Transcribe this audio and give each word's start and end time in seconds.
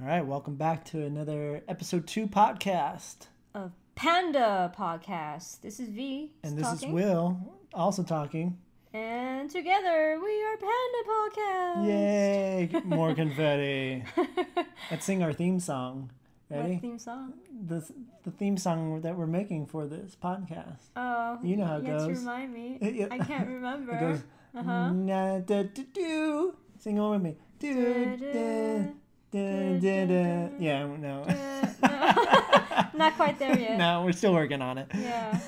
All 0.00 0.06
right, 0.06 0.24
welcome 0.24 0.54
back 0.54 0.84
to 0.86 1.02
another 1.04 1.62
episode 1.68 2.06
two 2.06 2.28
podcast. 2.28 3.26
of 3.54 3.72
Panduh 3.96 4.72
Podcast. 4.74 5.60
This 5.60 5.80
is 5.80 5.88
V. 5.88 6.30
And 6.44 6.56
this 6.56 6.66
talking. 6.66 6.88
is 6.90 6.94
Will 6.94 7.36
also 7.74 8.02
talking. 8.04 8.58
And 8.94 9.50
together 9.50 10.20
we 10.22 10.42
are 10.44 10.56
Panduh 10.56 11.08
Podcast. 11.08 11.86
Yay! 11.86 12.70
More 12.84 13.12
confetti. 13.14 14.04
Let's 14.90 15.04
sing 15.04 15.22
our 15.22 15.32
theme 15.32 15.58
song. 15.58 16.10
Ready? 16.48 16.74
What 16.74 16.80
theme 16.82 16.98
song? 16.98 17.32
The, 17.66 17.84
the 18.22 18.30
theme 18.30 18.56
song 18.56 19.00
that 19.02 19.16
we're 19.16 19.26
making 19.26 19.66
for 19.66 19.86
this 19.88 20.16
podcast. 20.22 20.78
Oh, 20.94 21.38
You 21.42 21.56
know 21.56 21.66
how 21.66 21.76
it 21.78 21.84
you 21.84 21.90
have 21.90 22.02
to 22.02 22.08
goes. 22.08 22.18
remind 22.20 22.54
me. 22.54 23.08
I 23.10 23.18
can't 23.18 23.48
remember. 23.56 23.92
It 23.92 24.00
goes, 24.00 24.22
uh-huh. 24.56 25.40
da, 25.44 25.62
do. 25.92 26.54
Sing 26.78 26.98
along 27.00 27.12
with 27.14 27.22
me. 27.22 27.36
Do, 27.58 28.16
da, 28.16 28.92
da, 29.30 29.78
da, 29.78 30.06
da, 30.06 30.06
da. 30.06 30.48
Yeah, 30.58 30.86
no. 30.86 31.22
Uh, 31.22 31.66
no. 31.82 32.98
Not 32.98 33.14
quite 33.16 33.38
there 33.38 33.58
yet. 33.58 33.78
no, 33.78 34.02
we're 34.04 34.12
still 34.12 34.32
working 34.34 34.60
on 34.62 34.78
it. 34.78 34.88
Yeah. 34.94 35.40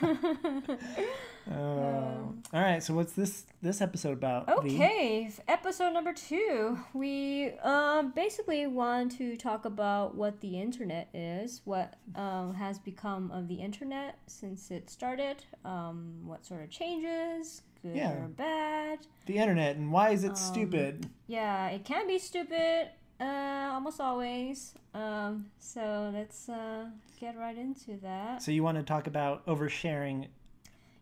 Oh. 1.50 2.34
All 2.52 2.60
right, 2.60 2.82
so 2.82 2.94
what's 2.94 3.12
this 3.14 3.44
this 3.60 3.80
episode 3.80 4.12
about? 4.12 4.48
Okay, 4.48 5.24
f- 5.28 5.40
episode 5.48 5.92
number 5.92 6.12
two. 6.12 6.78
We 6.94 7.52
um, 7.64 8.12
basically 8.12 8.66
want 8.68 9.16
to 9.18 9.36
talk 9.36 9.64
about 9.64 10.14
what 10.14 10.40
the 10.42 10.60
internet 10.60 11.08
is, 11.12 11.62
what 11.64 11.94
um, 12.14 12.54
has 12.54 12.78
become 12.78 13.32
of 13.32 13.48
the 13.48 13.54
internet 13.56 14.18
since 14.28 14.70
it 14.70 14.90
started, 14.90 15.42
um, 15.64 16.20
what 16.24 16.44
sort 16.46 16.62
of 16.62 16.70
changes, 16.70 17.62
good 17.82 17.96
Yeah. 17.96 18.12
or 18.12 18.28
bad. 18.28 19.00
The 19.26 19.38
internet 19.38 19.74
and 19.76 19.90
why 19.90 20.08
Um, 20.10 20.14
is 20.14 20.24
it 20.24 20.36
stupid? 20.36 21.08
Yeah, 21.26 21.68
it 21.68 21.84
can 21.84 22.06
be 22.06 22.18
stupid, 22.18 22.90
uh, 23.20 23.70
almost 23.74 24.00
always. 24.00 24.74
Um, 24.94 25.46
so 25.58 26.10
let's 26.14 26.48
uh, 26.48 26.86
get 27.20 27.36
right 27.36 27.56
into 27.56 27.96
that. 28.02 28.42
So 28.42 28.50
you 28.50 28.62
want 28.62 28.78
to 28.78 28.82
talk 28.82 29.06
about 29.06 29.46
oversharing 29.46 30.26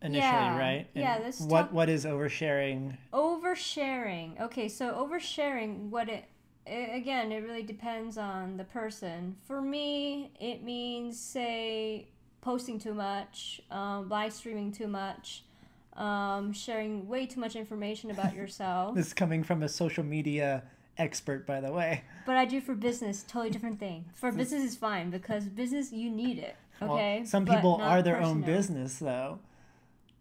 initially, 0.01 0.21
Yeah. 0.31 0.57
right? 0.59 0.87
Yeah, 0.93 1.15
And 1.15 1.23
let's 1.25 1.39
what 1.41 1.61
talk- 1.63 1.73
what 1.73 1.89
is 1.89 2.05
oversharing? 2.05 2.97
Oversharing. 3.13 4.39
Okay, 4.41 4.67
so 4.69 4.93
oversharing, 4.93 5.89
what 5.89 6.09
it, 6.09 6.25
i 6.67 6.71
again, 6.71 7.31
it 7.31 7.39
really 7.43 7.63
depends 7.63 8.17
on 8.17 8.57
the 8.57 8.63
person. 8.63 9.35
For 9.47 9.61
me, 9.61 10.31
it 10.39 10.63
means, 10.63 11.19
say, 11.19 12.07
posting 12.41 12.79
too 12.79 12.93
much, 12.93 13.61
um, 13.71 14.07
live 14.07 14.33
streaming 14.33 14.71
too 14.71 14.87
much, 14.87 15.43
um, 15.97 16.53
sharing 16.53 17.07
way 17.07 17.25
too 17.25 17.39
much 17.39 17.55
information 17.55 18.11
about 18.11 18.33
yourself. 18.39 18.95
This 18.95 19.07
is 19.07 19.13
coming 19.13 19.43
from 19.43 19.63
a 19.63 19.69
social 19.69 20.03
media 20.03 20.63
expert, 20.99 21.47
by 21.47 21.61
the 21.61 21.71
way. 21.71 22.03
but 22.25 22.35
I 22.37 22.45
do 22.45 22.61
for 22.61 22.75
business, 22.75 23.23
totally 23.23 23.49
different 23.49 23.79
thing. 23.79 24.05
For 24.13 24.31
business 24.31 24.61
is 24.63 24.75
fine 24.75 25.09
because 25.09 25.45
business, 25.45 25.91
you 25.91 26.09
need 26.11 26.37
it. 26.37 26.55
Well, 26.81 26.93
Okay. 26.93 27.23
some 27.25 27.45
people 27.45 27.75
are 27.81 28.01
their 28.01 28.21
own 28.21 28.41
business, 28.41 28.99
though. 28.99 29.39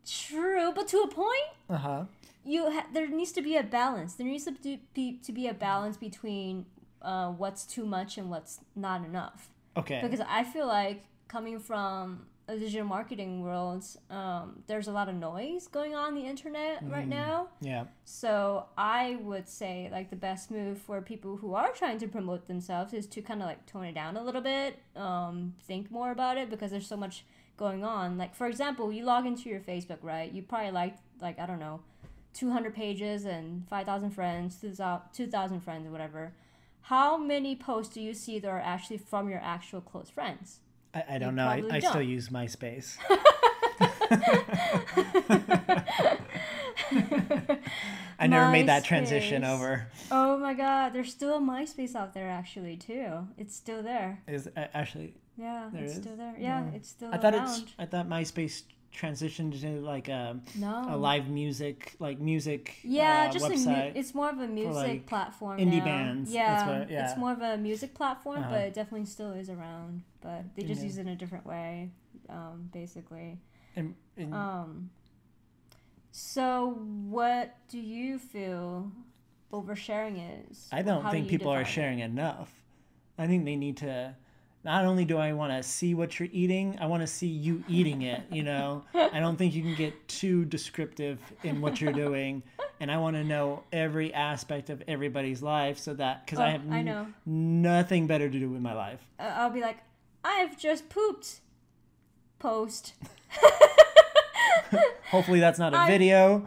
True, 0.06 0.72
but 0.74 0.88
to 0.88 0.98
a 1.00 1.08
point. 1.08 1.48
Uh 1.68 1.76
huh. 1.76 2.04
you 2.44 2.70
ha- 2.70 2.86
there 2.94 3.06
needs 3.08 3.32
to 3.32 3.42
be 3.42 3.56
a 3.56 3.62
balance. 3.62 4.14
There 4.14 4.26
needs 4.26 4.44
to 4.46 4.52
be 4.94 5.18
to 5.22 5.32
be 5.32 5.48
a 5.48 5.54
balance 5.54 5.96
between 5.98 6.64
uh, 7.02 7.28
what's 7.32 7.64
too 7.66 7.84
much 7.84 8.16
and 8.16 8.30
what's 8.30 8.60
not 8.74 9.04
enough. 9.04 9.50
Okay. 9.76 10.00
Because 10.02 10.20
I 10.26 10.44
feel 10.44 10.66
like 10.66 11.04
coming 11.28 11.58
from 11.60 12.26
a 12.48 12.56
digital 12.56 12.86
marketing 12.86 13.42
world, 13.42 13.84
um, 14.08 14.62
there's 14.66 14.88
a 14.88 14.92
lot 14.92 15.08
of 15.08 15.14
noise 15.14 15.68
going 15.68 15.94
on, 15.94 16.14
the 16.14 16.22
internet 16.22 16.82
right 16.90 17.06
now. 17.06 17.48
yeah. 17.60 17.84
So 18.04 18.64
I 18.76 19.18
would 19.22 19.46
say 19.46 19.90
like 19.92 20.08
the 20.08 20.16
best 20.16 20.50
move 20.50 20.78
for 20.78 21.02
people 21.02 21.36
who 21.36 21.52
are 21.54 21.70
trying 21.72 21.98
to 21.98 22.08
promote 22.08 22.48
themselves 22.48 22.94
is 22.94 23.06
to 23.08 23.20
kind 23.20 23.42
of 23.42 23.46
like 23.46 23.66
tone 23.66 23.84
it 23.84 23.94
down 23.94 24.16
a 24.16 24.22
little 24.24 24.40
bit, 24.40 24.78
um, 24.96 25.54
think 25.66 25.90
more 25.90 26.10
about 26.10 26.38
it 26.38 26.48
because 26.48 26.70
there's 26.70 26.86
so 26.86 26.96
much 26.96 27.24
going 27.58 27.84
on. 27.84 28.16
Like 28.16 28.34
for 28.34 28.46
example, 28.46 28.90
you 28.92 29.04
log 29.04 29.26
into 29.26 29.50
your 29.50 29.60
Facebook, 29.60 29.98
right? 30.00 30.32
You 30.32 30.42
probably 30.42 30.70
like 30.70 30.96
like 31.20 31.38
I 31.38 31.44
don't 31.44 31.60
know, 31.60 31.80
200 32.32 32.74
pages 32.74 33.26
and 33.26 33.68
5,000 33.68 34.10
friends, 34.10 34.56
2,000 34.60 35.00
2,000 35.12 35.60
friends 35.60 35.86
or 35.86 35.90
whatever. 35.90 36.32
How 36.82 37.18
many 37.18 37.54
posts 37.54 37.92
do 37.92 38.00
you 38.00 38.14
see 38.14 38.38
that 38.38 38.48
are 38.48 38.58
actually 38.58 38.96
from 38.96 39.28
your 39.28 39.40
actual 39.40 39.82
close 39.82 40.08
friends? 40.08 40.60
I, 40.94 41.04
I 41.10 41.18
don't 41.18 41.34
know. 41.34 41.46
I, 41.46 41.62
I 41.70 41.78
still 41.80 41.92
don't. 41.94 42.08
use 42.08 42.28
MySpace. 42.30 42.96
I 48.20 48.26
never 48.26 48.50
made 48.50 48.68
that 48.68 48.84
transition 48.84 49.42
MySpace. 49.42 49.54
over. 49.54 49.86
Oh 50.10 50.38
my 50.38 50.54
god, 50.54 50.92
there's 50.92 51.10
still 51.12 51.36
a 51.36 51.40
MySpace 51.40 51.94
out 51.94 52.14
there 52.14 52.28
actually 52.28 52.76
too. 52.76 53.28
It's 53.36 53.54
still 53.54 53.82
there. 53.82 54.22
Is 54.26 54.48
uh, 54.56 54.66
actually 54.74 55.14
Yeah, 55.36 55.70
it's 55.74 55.92
is? 55.92 55.98
still 56.02 56.16
there. 56.16 56.34
Yeah, 56.38 56.64
it's 56.74 56.88
still 56.88 57.10
I 57.12 57.18
thought 57.18 57.34
around. 57.34 57.62
it's 57.62 57.72
I 57.78 57.86
thought 57.86 58.08
MySpace 58.08 58.62
transitioned 58.94 59.52
into 59.62 59.80
like 59.80 60.08
a, 60.08 60.40
no. 60.56 60.86
a 60.88 60.96
live 60.96 61.28
music 61.28 61.94
like 61.98 62.18
music 62.20 62.76
yeah, 62.82 63.26
uh, 63.28 63.32
just 63.32 63.46
a 63.46 63.68
mu- 63.70 63.92
it's 63.94 64.14
more 64.14 64.30
of 64.30 64.38
a 64.40 64.48
music 64.48 64.74
like, 64.74 65.06
platform. 65.06 65.58
indie 65.58 65.78
now. 65.78 65.84
bands, 65.84 66.32
Yeah, 66.32 66.54
that's 66.56 66.68
what- 66.68 66.90
yeah. 66.90 67.08
it's 67.10 67.18
more 67.18 67.32
of 67.32 67.40
a 67.42 67.56
music 67.58 67.94
platform, 67.94 68.38
Uh-huh. 68.38 68.50
but 68.50 68.60
it 68.62 68.74
definitely 68.74 69.06
still 69.06 69.32
is 69.32 69.50
around. 69.50 70.02
But 70.20 70.54
they 70.56 70.62
just 70.62 70.80
Yeah. 70.80 70.86
use 70.86 70.98
it 70.98 71.02
in 71.02 71.08
a 71.08 71.16
different 71.16 71.46
way, 71.46 71.90
um, 72.28 72.70
basically. 72.72 73.38
and, 73.76 73.94
and 74.16 74.34
Um, 74.34 74.90
so 76.10 76.70
what 77.08 77.56
do 77.68 77.78
you 77.78 78.18
feel 78.18 78.90
oversharing 79.52 80.48
is? 80.50 80.68
I 80.72 80.82
don't 80.82 81.08
think 81.10 81.28
people 81.28 81.50
are 81.52 81.58
define 81.58 81.70
it? 81.70 81.74
sharing 81.74 81.98
enough. 82.00 82.52
I 83.18 83.26
think 83.26 83.44
they 83.44 83.56
need 83.56 83.76
to. 83.78 84.14
Not 84.68 84.84
only 84.84 85.06
do 85.06 85.16
I 85.16 85.32
want 85.32 85.50
to 85.54 85.62
see 85.62 85.94
what 85.94 86.20
you're 86.20 86.28
eating, 86.30 86.76
I 86.78 86.84
want 86.88 87.00
to 87.00 87.06
see 87.06 87.26
you 87.26 87.64
eating 87.70 88.02
it. 88.02 88.20
You 88.30 88.42
know, 88.42 88.84
I 88.94 89.18
don't 89.18 89.38
think 89.38 89.54
you 89.54 89.62
can 89.62 89.74
get 89.74 90.06
too 90.08 90.44
descriptive 90.44 91.18
in 91.42 91.62
what 91.62 91.80
you're 91.80 91.90
doing, 91.94 92.42
and 92.78 92.90
I 92.90 92.98
want 92.98 93.16
to 93.16 93.24
know 93.24 93.62
every 93.72 94.12
aspect 94.12 94.68
of 94.68 94.82
everybody's 94.86 95.40
life 95.42 95.78
so 95.78 95.94
that 95.94 96.26
because 96.26 96.38
I 96.38 96.48
Oh, 96.48 96.50
have 96.50 96.70
I 96.70 96.78
n- 96.80 96.84
know. 96.84 97.06
nothing 97.24 98.06
better 98.06 98.28
to 98.28 98.38
do 98.38 98.50
with 98.50 98.60
my 98.60 98.74
life. 98.74 99.00
Uh, 99.18 99.22
I'll 99.36 99.48
be 99.48 99.62
like, 99.62 99.78
I've 100.22 100.58
just 100.58 100.90
pooped. 100.90 101.40
Post. 102.38 102.92
Hopefully, 105.10 105.40
that's 105.40 105.58
not 105.58 105.72
a 105.72 105.78
I- 105.80 105.88
video. 105.88 106.44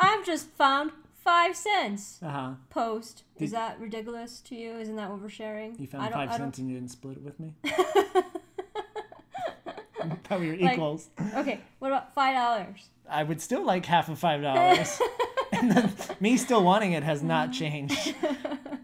I've 0.00 0.26
just 0.26 0.48
found 0.50 0.90
five 1.24 1.56
cents. 1.56 2.20
Uh 2.22 2.28
huh. 2.30 2.50
Post. 2.70 3.24
Is 3.38 3.50
that 3.52 3.80
ridiculous 3.80 4.40
to 4.42 4.54
you? 4.54 4.72
Isn't 4.78 4.96
that 4.96 5.10
oversharing? 5.10 5.78
You 5.80 5.84
I 5.84 5.86
found 5.86 6.02
don't- 6.04 6.12
five 6.28 6.34
cents 6.36 6.58
and 6.58 6.68
you 6.68 6.74
didn't 6.76 6.90
split 6.92 7.16
it 7.16 7.22
with 7.22 7.40
me. 7.40 7.54
Thought 10.24 10.40
we 10.40 10.48
were 10.50 10.56
Like- 10.56 10.74
equals. 10.74 11.08
Okay, 11.34 11.60
what 11.78 11.88
about 11.88 12.14
five 12.14 12.34
dollars? 12.34 12.88
I 13.08 13.22
would 13.22 13.40
still 13.40 13.64
like 13.64 13.84
half 13.86 14.08
of 14.08 14.18
five 14.18 14.42
dollars. 14.42 15.00
and 15.52 15.70
then 15.72 15.92
me 16.20 16.36
still 16.36 16.62
wanting 16.62 16.92
it 16.92 17.02
has 17.02 17.22
not 17.22 17.52
changed. 17.52 18.14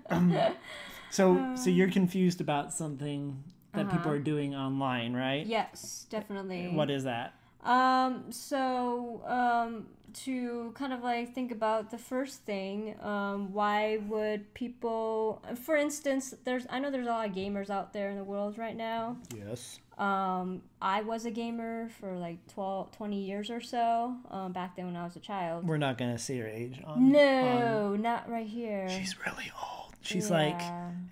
Um, 0.08 0.36
so, 1.10 1.54
so 1.56 1.70
you're 1.70 1.90
confused 1.90 2.40
about 2.40 2.72
something 2.72 3.42
that 3.72 3.86
people 3.86 4.00
Uh-huh. 4.00 4.10
are 4.10 4.18
doing 4.18 4.54
online, 4.54 5.14
right? 5.14 5.46
Yes, 5.46 6.06
definitely. 6.10 6.68
What 6.68 6.90
is 6.90 7.04
that? 7.04 7.34
Um, 7.62 8.24
so, 8.30 9.22
um, 9.26 9.86
to 10.24 10.72
kind 10.74 10.92
of 10.92 11.02
like 11.02 11.34
think 11.34 11.52
about 11.52 11.90
the 11.90 11.98
first 11.98 12.42
thing, 12.44 12.96
um, 13.02 13.52
why 13.52 13.98
would 14.08 14.52
people, 14.54 15.42
for 15.62 15.76
instance, 15.76 16.34
there's, 16.44 16.66
I 16.70 16.78
know 16.80 16.90
there's 16.90 17.06
a 17.06 17.10
lot 17.10 17.28
of 17.28 17.34
gamers 17.34 17.70
out 17.70 17.92
there 17.92 18.10
in 18.10 18.16
the 18.16 18.24
world 18.24 18.58
right 18.58 18.76
now. 18.76 19.16
Yes. 19.36 19.78
Um, 19.98 20.62
I 20.80 21.02
was 21.02 21.26
a 21.26 21.30
gamer 21.30 21.90
for 22.00 22.16
like 22.16 22.38
12, 22.54 22.90
20 22.92 23.20
years 23.22 23.50
or 23.50 23.60
so, 23.60 24.16
um, 24.30 24.52
back 24.52 24.74
then 24.74 24.86
when 24.86 24.96
I 24.96 25.04
was 25.04 25.14
a 25.16 25.20
child. 25.20 25.68
We're 25.68 25.76
not 25.76 25.98
gonna 25.98 26.18
see 26.18 26.38
her 26.38 26.46
age 26.48 26.80
on. 26.84 26.94
on- 26.94 27.12
No, 27.12 27.96
not 27.96 28.28
right 28.30 28.46
here. 28.46 28.88
she's 28.88 29.14
really 29.26 29.52
old. 29.62 29.94
She's 30.00 30.30
like 30.30 30.58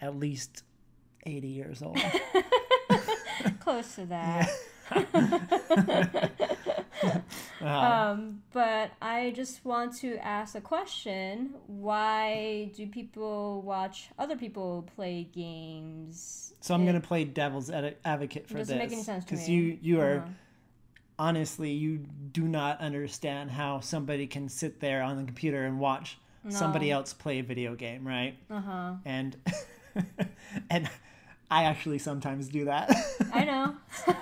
at 0.00 0.16
least 0.16 0.64
eighty 1.26 1.48
years 1.48 1.82
old. 1.82 1.98
close 3.60 3.94
to 3.96 4.06
that. 4.06 4.48
Uh, 7.60 7.66
Um, 7.66 8.42
but 8.52 8.90
I 9.02 9.32
just 9.34 9.64
want 9.64 9.96
to 9.98 10.16
ask 10.18 10.54
a 10.54 10.60
question. 10.60 11.54
Why 11.66 12.70
do 12.76 12.86
people 12.86 13.62
watch 13.62 14.10
other 14.18 14.36
people 14.36 14.88
play 14.96 15.28
games? 15.32 16.54
so 16.60 16.74
I'm 16.74 16.82
It 16.82 16.86
gonna 16.86 17.00
play 17.00 17.24
devil's 17.24 17.70
ad- 17.70 17.96
advocate 18.04 18.48
for 18.48 18.58
doesn't 18.58 18.76
this 18.78 18.84
make 18.88 18.92
any 18.92 19.02
sense 19.04 19.24
because 19.24 19.48
you 19.48 19.78
you 19.80 20.00
are 20.00 20.18
Uh-huh. 20.18 20.28
honestly 21.18 21.70
you 21.72 21.98
do 22.32 22.42
not 22.48 22.80
understand 22.80 23.50
how 23.52 23.80
somebody 23.80 24.26
can 24.26 24.48
sit 24.48 24.80
there 24.80 25.02
on 25.02 25.16
the 25.16 25.24
computer 25.24 25.64
and 25.64 25.78
watch 25.78 26.18
somebody 26.48 26.90
else 26.90 27.12
play 27.12 27.38
a 27.40 27.42
video 27.42 27.74
game, 27.74 28.06
right? 28.06 28.36
Uh-huh. 28.50 28.94
And 29.04 29.36
and 30.70 30.88
I 31.50 31.64
actually 31.64 31.98
sometimes 31.98 32.48
do 32.48 32.66
that. 32.66 32.90
I 33.32 33.44
know. 33.44 33.74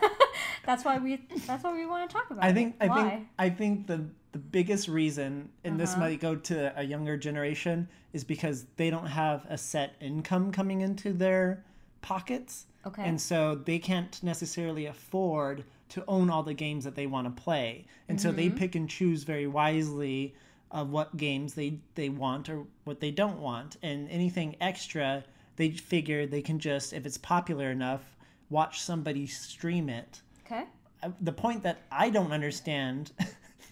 that's 0.64 0.84
why 0.84 0.98
we 0.98 1.20
that's 1.46 1.64
why 1.64 1.72
we 1.74 1.86
want 1.86 2.08
to 2.08 2.14
talk 2.16 2.30
about 2.30 2.44
I 2.44 2.48
it. 2.48 2.54
think 2.54 2.76
I 2.80 2.86
Why? 2.88 3.10
think 3.10 3.26
I 3.38 3.48
think 3.50 3.86
the 3.86 4.04
the 4.32 4.38
biggest 4.38 4.88
reason, 4.88 5.48
and 5.64 5.80
this 5.80 5.92
Uh-huh. 5.92 6.00
might 6.00 6.20
go 6.20 6.36
to 6.36 6.78
a 6.78 6.82
younger 6.82 7.16
generation, 7.16 7.88
is 8.12 8.22
because 8.24 8.66
they 8.76 8.90
don't 8.90 9.06
have 9.06 9.46
a 9.48 9.56
set 9.56 9.94
income 10.00 10.52
coming 10.52 10.82
into 10.82 11.12
their 11.12 11.64
pockets, 12.02 12.66
okay. 12.86 13.02
and 13.02 13.20
so 13.20 13.54
they 13.54 13.78
can't 13.78 14.22
necessarily 14.22 14.84
afford 14.86 15.64
to 15.88 16.04
own 16.06 16.28
all 16.30 16.42
the 16.42 16.52
games 16.54 16.84
that 16.84 16.94
they 16.96 17.06
want 17.06 17.26
to 17.34 17.42
play, 17.42 17.86
and 18.08 18.20
so 18.20 18.28
Mm-hmm. 18.28 18.36
they 18.36 18.50
pick 18.50 18.74
and 18.74 18.90
choose 18.90 19.22
very 19.24 19.46
wisely 19.46 20.34
of 20.70 20.90
what 20.90 21.16
games 21.16 21.54
they 21.54 21.78
they 21.94 22.08
want 22.10 22.48
or 22.50 22.66
what 22.84 23.00
they 23.00 23.10
don't 23.10 23.38
want, 23.40 23.76
and 23.82 24.08
anything 24.10 24.54
extra 24.60 25.24
they 25.56 25.70
figure 25.70 26.26
they 26.26 26.42
can 26.42 26.58
just 26.58 26.92
if 26.92 27.04
it's 27.06 27.18
popular 27.18 27.70
enough 27.70 28.02
watch 28.50 28.80
somebody 28.80 29.26
stream 29.26 29.88
it 29.88 30.20
okay. 30.46 30.64
uh, 31.02 31.10
the 31.20 31.32
point 31.32 31.62
that 31.64 31.78
I 31.90 32.10
don't 32.10 32.32
understand, 32.32 33.12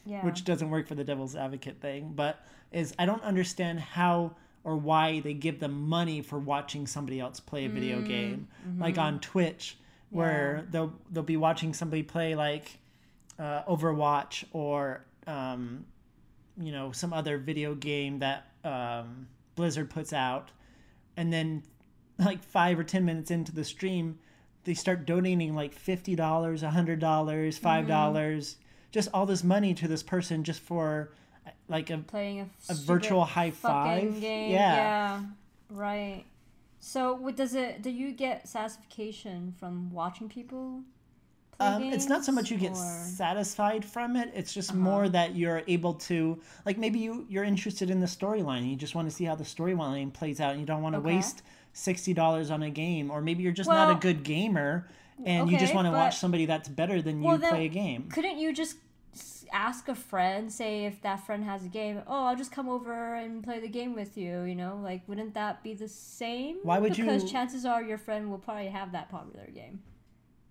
Yeah. 0.06 0.22
which 0.24 0.44
doesn't 0.44 0.68
work 0.68 0.86
for 0.86 0.94
the 0.94 1.04
devil's 1.04 1.34
advocate 1.34 1.80
thing, 1.80 2.12
but 2.14 2.44
is 2.72 2.92
I 2.98 3.06
don't 3.06 3.22
understand 3.22 3.80
how 3.80 4.36
or 4.62 4.76
why 4.76 5.20
they 5.20 5.32
give 5.32 5.60
them 5.60 5.88
money 5.88 6.20
for 6.20 6.38
watching 6.38 6.86
somebody 6.86 7.20
else 7.20 7.40
play 7.40 7.64
a 7.64 7.68
video 7.70 8.00
Mm, 8.00 8.06
game, 8.08 8.48
mm-hmm. 8.68 8.82
like 8.82 8.98
on 8.98 9.20
Twitch, 9.20 9.78
where 10.10 10.66
they'll 10.70 10.92
they'll 11.10 11.22
be 11.22 11.38
watching 11.38 11.72
somebody 11.72 12.02
play 12.02 12.34
like 12.34 12.78
uh, 13.38 13.62
Overwatch 13.64 14.44
or 14.52 15.04
um, 15.26 15.86
you 16.60 16.70
know 16.72 16.92
some 16.92 17.12
other 17.14 17.38
video 17.38 17.74
game 17.74 18.18
that 18.18 18.46
um, 18.64 19.26
Blizzard 19.54 19.88
puts 19.88 20.12
out, 20.12 20.50
and 21.16 21.32
then 21.32 21.62
like 22.18 22.42
five 22.42 22.78
or 22.78 22.84
ten 22.84 23.04
minutes 23.04 23.30
into 23.30 23.52
the 23.52 23.64
stream, 23.64 24.18
they 24.64 24.74
start 24.74 25.06
donating 25.06 25.54
like 25.54 25.74
fifty 25.74 26.14
dollars, 26.14 26.62
a 26.62 26.70
hundred 26.70 27.00
dollars, 27.00 27.58
five 27.58 27.86
dollars, 27.86 28.56
just 28.92 29.08
all 29.12 29.26
this 29.26 29.44
money 29.44 29.74
to 29.74 29.88
this 29.88 30.02
person 30.02 30.44
just 30.44 30.60
for 30.60 31.10
like 31.68 31.90
a 31.90 31.98
playing 31.98 32.40
a, 32.40 32.72
a 32.72 32.74
virtual 32.74 33.24
high 33.24 33.50
five. 33.50 34.20
game. 34.20 34.50
Yeah. 34.52 34.74
Yeah. 34.74 35.22
Right. 35.70 36.24
So, 36.80 37.14
what 37.14 37.34
does 37.36 37.54
it? 37.54 37.80
Do 37.82 37.90
you 37.90 38.12
get 38.12 38.46
satisfaction 38.46 39.54
from 39.58 39.90
watching 39.92 40.28
people? 40.28 40.82
Play 41.58 41.66
Um, 41.66 41.82
it's 41.84 42.06
not 42.08 42.24
so 42.24 42.32
much 42.32 42.50
you 42.50 42.58
get 42.58 42.72
or- 42.72 42.74
satisfied 42.74 43.84
from 43.84 44.16
it. 44.16 44.30
It's 44.34 44.52
just 44.52 44.70
Uh-huh. 44.70 44.78
more 44.78 45.08
that 45.08 45.34
you're 45.36 45.62
able 45.66 45.94
to 45.94 46.40
like 46.66 46.78
maybe 46.78 46.98
you 46.98 47.26
you're 47.28 47.44
interested 47.44 47.90
in 47.90 48.00
the 48.00 48.06
storyline. 48.06 48.68
You 48.68 48.76
just 48.76 48.94
want 48.94 49.08
to 49.08 49.14
see 49.14 49.24
how 49.24 49.34
the 49.34 49.44
storyline 49.44 50.12
plays 50.12 50.40
out, 50.40 50.50
and 50.52 50.60
you 50.60 50.66
don't 50.66 50.82
want 50.82 50.94
to 50.94 50.98
Okay. 50.98 51.16
waste 51.16 51.42
sixty 51.74 52.14
dollars 52.14 52.50
on 52.50 52.62
a 52.62 52.70
game, 52.70 53.10
or 53.10 53.20
maybe 53.20 53.42
you're 53.42 53.52
just 53.52 53.68
not 53.68 53.90
a 53.94 54.00
good 54.00 54.22
gamer, 54.22 54.88
and 55.26 55.50
you 55.50 55.58
just 55.58 55.74
want 55.74 55.86
to 55.86 55.90
but- 55.92 55.98
watch 55.98 56.16
somebody 56.16 56.46
that's 56.46 56.68
better 56.70 57.02
than 57.02 57.20
you 57.20 57.26
Well, 57.28 57.38
play 57.38 57.66
a 57.66 57.68
game. 57.68 58.08
Couldn't 58.10 58.38
you 58.38 58.54
just 58.54 58.76
ask 59.52 59.88
a 59.88 59.94
friend, 59.94 60.50
say 60.52 60.86
if 60.86 61.00
that 61.02 61.24
friend 61.24 61.44
has 61.44 61.64
a 61.64 61.68
game, 61.68 62.00
oh, 62.08 62.24
I'll 62.24 62.36
just 62.36 62.50
come 62.50 62.68
over 62.68 63.14
and 63.14 63.44
play 63.44 63.60
the 63.60 63.68
game 63.68 63.94
with 63.94 64.16
you, 64.16 64.42
you 64.42 64.56
know? 64.56 64.80
Like, 64.82 65.02
wouldn't 65.06 65.34
that 65.34 65.62
be 65.62 65.74
the 65.74 65.86
same? 65.86 66.56
Why 66.64 66.80
would 66.80 66.96
because 66.96 67.22
you- 67.22 67.28
chances 67.28 67.64
are 67.64 67.80
your 67.82 67.98
friend 67.98 68.30
will 68.30 68.38
probably 68.38 68.66
have 68.68 68.90
that 68.92 69.10
popular 69.10 69.46
game. 69.54 69.80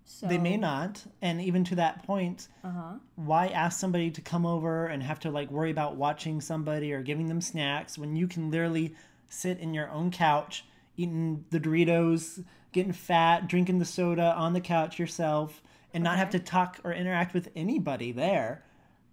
So, 0.06 0.26
They 0.26 0.38
may 0.38 0.56
not, 0.58 1.04
and 1.22 1.40
even 1.40 1.64
to 1.64 1.74
that 1.76 2.02
point, 2.04 2.48
Uh 2.62 2.70
huh. 2.70 2.92
why 3.16 3.48
ask 3.48 3.78
somebody 3.80 4.10
to 4.10 4.20
come 4.20 4.44
over 4.46 4.86
and 4.86 5.02
have 5.02 5.18
to 5.20 5.30
like 5.30 5.50
worry 5.50 5.70
about 5.70 5.96
watching 5.96 6.40
somebody 6.42 6.92
or 6.92 7.02
giving 7.02 7.26
them 7.28 7.40
snacks 7.40 7.98
when 7.98 8.14
you 8.16 8.26
can 8.28 8.50
literally 8.50 8.94
sit 9.28 9.58
in 9.58 9.72
your 9.74 9.90
own 9.90 10.10
couch 10.10 10.64
eating 10.96 11.44
the 11.50 11.60
Doritos, 11.60 12.44
getting 12.72 12.92
fat, 12.92 13.48
drinking 13.48 13.78
the 13.78 13.84
soda 13.84 14.34
on 14.36 14.52
the 14.52 14.60
couch 14.60 14.98
yourself 14.98 15.62
and 15.92 16.02
not 16.02 16.18
have 16.18 16.30
to 16.30 16.38
talk 16.38 16.78
or 16.84 16.92
interact 16.92 17.34
with 17.34 17.50
anybody 17.54 18.12
there 18.12 18.64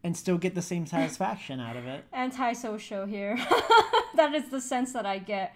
and 0.03 0.17
still 0.17 0.37
get 0.37 0.55
the 0.55 0.61
same 0.61 0.85
satisfaction 0.87 1.59
out 1.59 1.77
of 1.77 1.85
it. 1.85 2.03
Anti-social 2.11 3.05
here. 3.05 3.37
that 4.15 4.33
is 4.33 4.49
the 4.49 4.61
sense 4.61 4.93
that 4.93 5.05
I 5.05 5.19
get. 5.19 5.55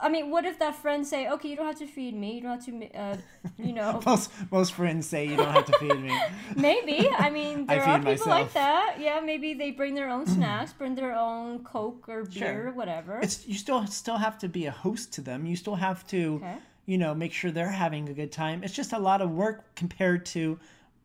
I 0.00 0.08
mean, 0.08 0.30
what 0.30 0.44
if 0.44 0.58
that 0.58 0.74
friend 0.76 1.06
say, 1.06 1.28
"Okay, 1.28 1.48
you 1.48 1.56
don't 1.56 1.66
have 1.66 1.78
to 1.78 1.86
feed 1.86 2.14
me. 2.14 2.34
You 2.36 2.40
don't 2.42 2.52
have 2.64 2.64
to, 2.66 2.98
uh, 2.98 3.16
you 3.58 3.72
know, 3.72 4.00
Most 4.06 4.30
most 4.50 4.72
friends 4.74 5.06
say 5.06 5.26
you 5.26 5.36
don't 5.36 5.52
have 5.52 5.64
to 5.66 5.78
feed 5.78 5.98
me. 6.00 6.14
Maybe. 6.56 7.08
I 7.16 7.30
mean, 7.30 7.64
I 7.68 7.74
there 7.76 7.84
are 7.84 8.02
feed 8.02 8.12
people 8.18 8.28
like 8.28 8.52
that. 8.54 8.96
Yeah, 9.00 9.20
maybe 9.20 9.54
they 9.54 9.70
bring 9.70 9.94
their 9.94 10.08
own 10.10 10.26
snacks, 10.36 10.72
bring 10.72 10.94
their 10.94 11.14
own 11.16 11.64
Coke 11.64 12.08
or 12.08 12.24
beer 12.24 12.32
Sure. 12.32 12.68
or 12.68 12.72
whatever. 12.72 13.20
It's 13.22 13.46
you 13.46 13.54
still 13.54 13.86
still 13.86 14.18
have 14.18 14.38
to 14.38 14.48
be 14.48 14.66
a 14.66 14.70
host 14.70 15.12
to 15.14 15.20
them. 15.20 15.46
You 15.46 15.56
still 15.56 15.76
have 15.76 16.06
to 16.08 16.36
Okay. 16.36 16.56
you 16.86 16.98
know, 16.98 17.14
make 17.14 17.32
sure 17.32 17.50
they're 17.50 17.68
having 17.70 18.08
a 18.08 18.12
good 18.14 18.30
time. 18.32 18.62
It's 18.62 18.74
just 18.74 18.92
a 18.92 18.98
lot 18.98 19.20
of 19.20 19.30
work 19.30 19.74
compared 19.74 20.24
to 20.26 20.58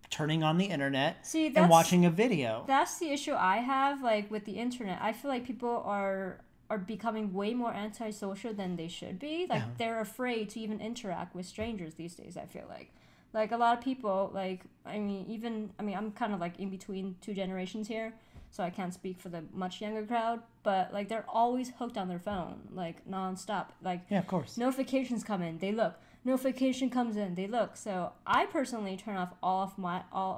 turning 0.09 0.43
on 0.43 0.57
the 0.57 0.65
internet 0.65 1.25
See, 1.25 1.47
and 1.55 1.69
watching 1.69 2.05
a 2.05 2.09
video. 2.09 2.65
that's 2.67 2.99
the 2.99 3.09
issue 3.11 3.33
I 3.33 3.57
have 3.57 4.03
like 4.03 4.29
with 4.29 4.43
the 4.45 4.51
internet. 4.65 4.99
I 5.01 5.13
feel 5.13 5.31
like 5.31 5.45
people 5.45 5.81
are 5.85 6.41
are 6.71 6.77
becoming 6.95 7.25
way 7.41 7.51
more 7.53 7.73
antisocial 7.85 8.53
than 8.61 8.71
they 8.81 8.87
should 8.99 9.17
be. 9.27 9.35
Like 9.53 9.61
Yeah. 9.63 9.77
they're 9.79 10.01
afraid 10.09 10.43
to 10.51 10.57
even 10.65 10.77
interact 10.89 11.31
with 11.35 11.45
strangers 11.55 11.91
these 12.01 12.15
days, 12.21 12.35
I 12.43 12.45
feel 12.55 12.67
like. 12.75 12.89
Like 13.33 13.51
a 13.57 13.57
lot 13.63 13.77
of 13.77 13.83
people 13.83 14.17
like 14.41 14.61
I 14.85 14.97
mean 15.07 15.25
even 15.35 15.53
I 15.79 15.81
mean 15.83 15.95
I'm 15.99 16.11
kind 16.21 16.33
of 16.35 16.39
like 16.45 16.55
in 16.63 16.69
between 16.77 17.05
two 17.25 17.33
generations 17.41 17.87
here. 17.95 18.09
So 18.53 18.59
I 18.63 18.69
can't 18.77 18.93
speak 18.93 19.17
for 19.23 19.29
the 19.35 19.41
much 19.63 19.75
younger 19.83 20.05
crowd, 20.11 20.39
but 20.63 20.83
like 20.95 21.07
they're 21.09 21.29
always 21.41 21.67
hooked 21.79 21.97
on 21.97 22.07
their 22.11 22.19
phone, 22.29 22.55
like 22.83 22.97
nonstop. 23.15 23.67
Like 23.89 24.01
yeah, 24.09 24.19
of 24.23 24.27
course. 24.27 24.51
notifications 24.57 25.21
come 25.23 25.41
in 25.41 25.53
they 25.65 25.71
look 25.81 25.93
notification 26.23 26.87
comes 26.97 27.15
in 27.23 27.29
they 27.39 27.47
look 27.57 27.71
so 27.75 28.11
i 28.27 28.41
personally 28.57 28.95
turn 28.95 29.17
off 29.21 29.31
all 29.41 29.63
of 29.67 29.75
my 29.85 29.97
all 30.13 30.35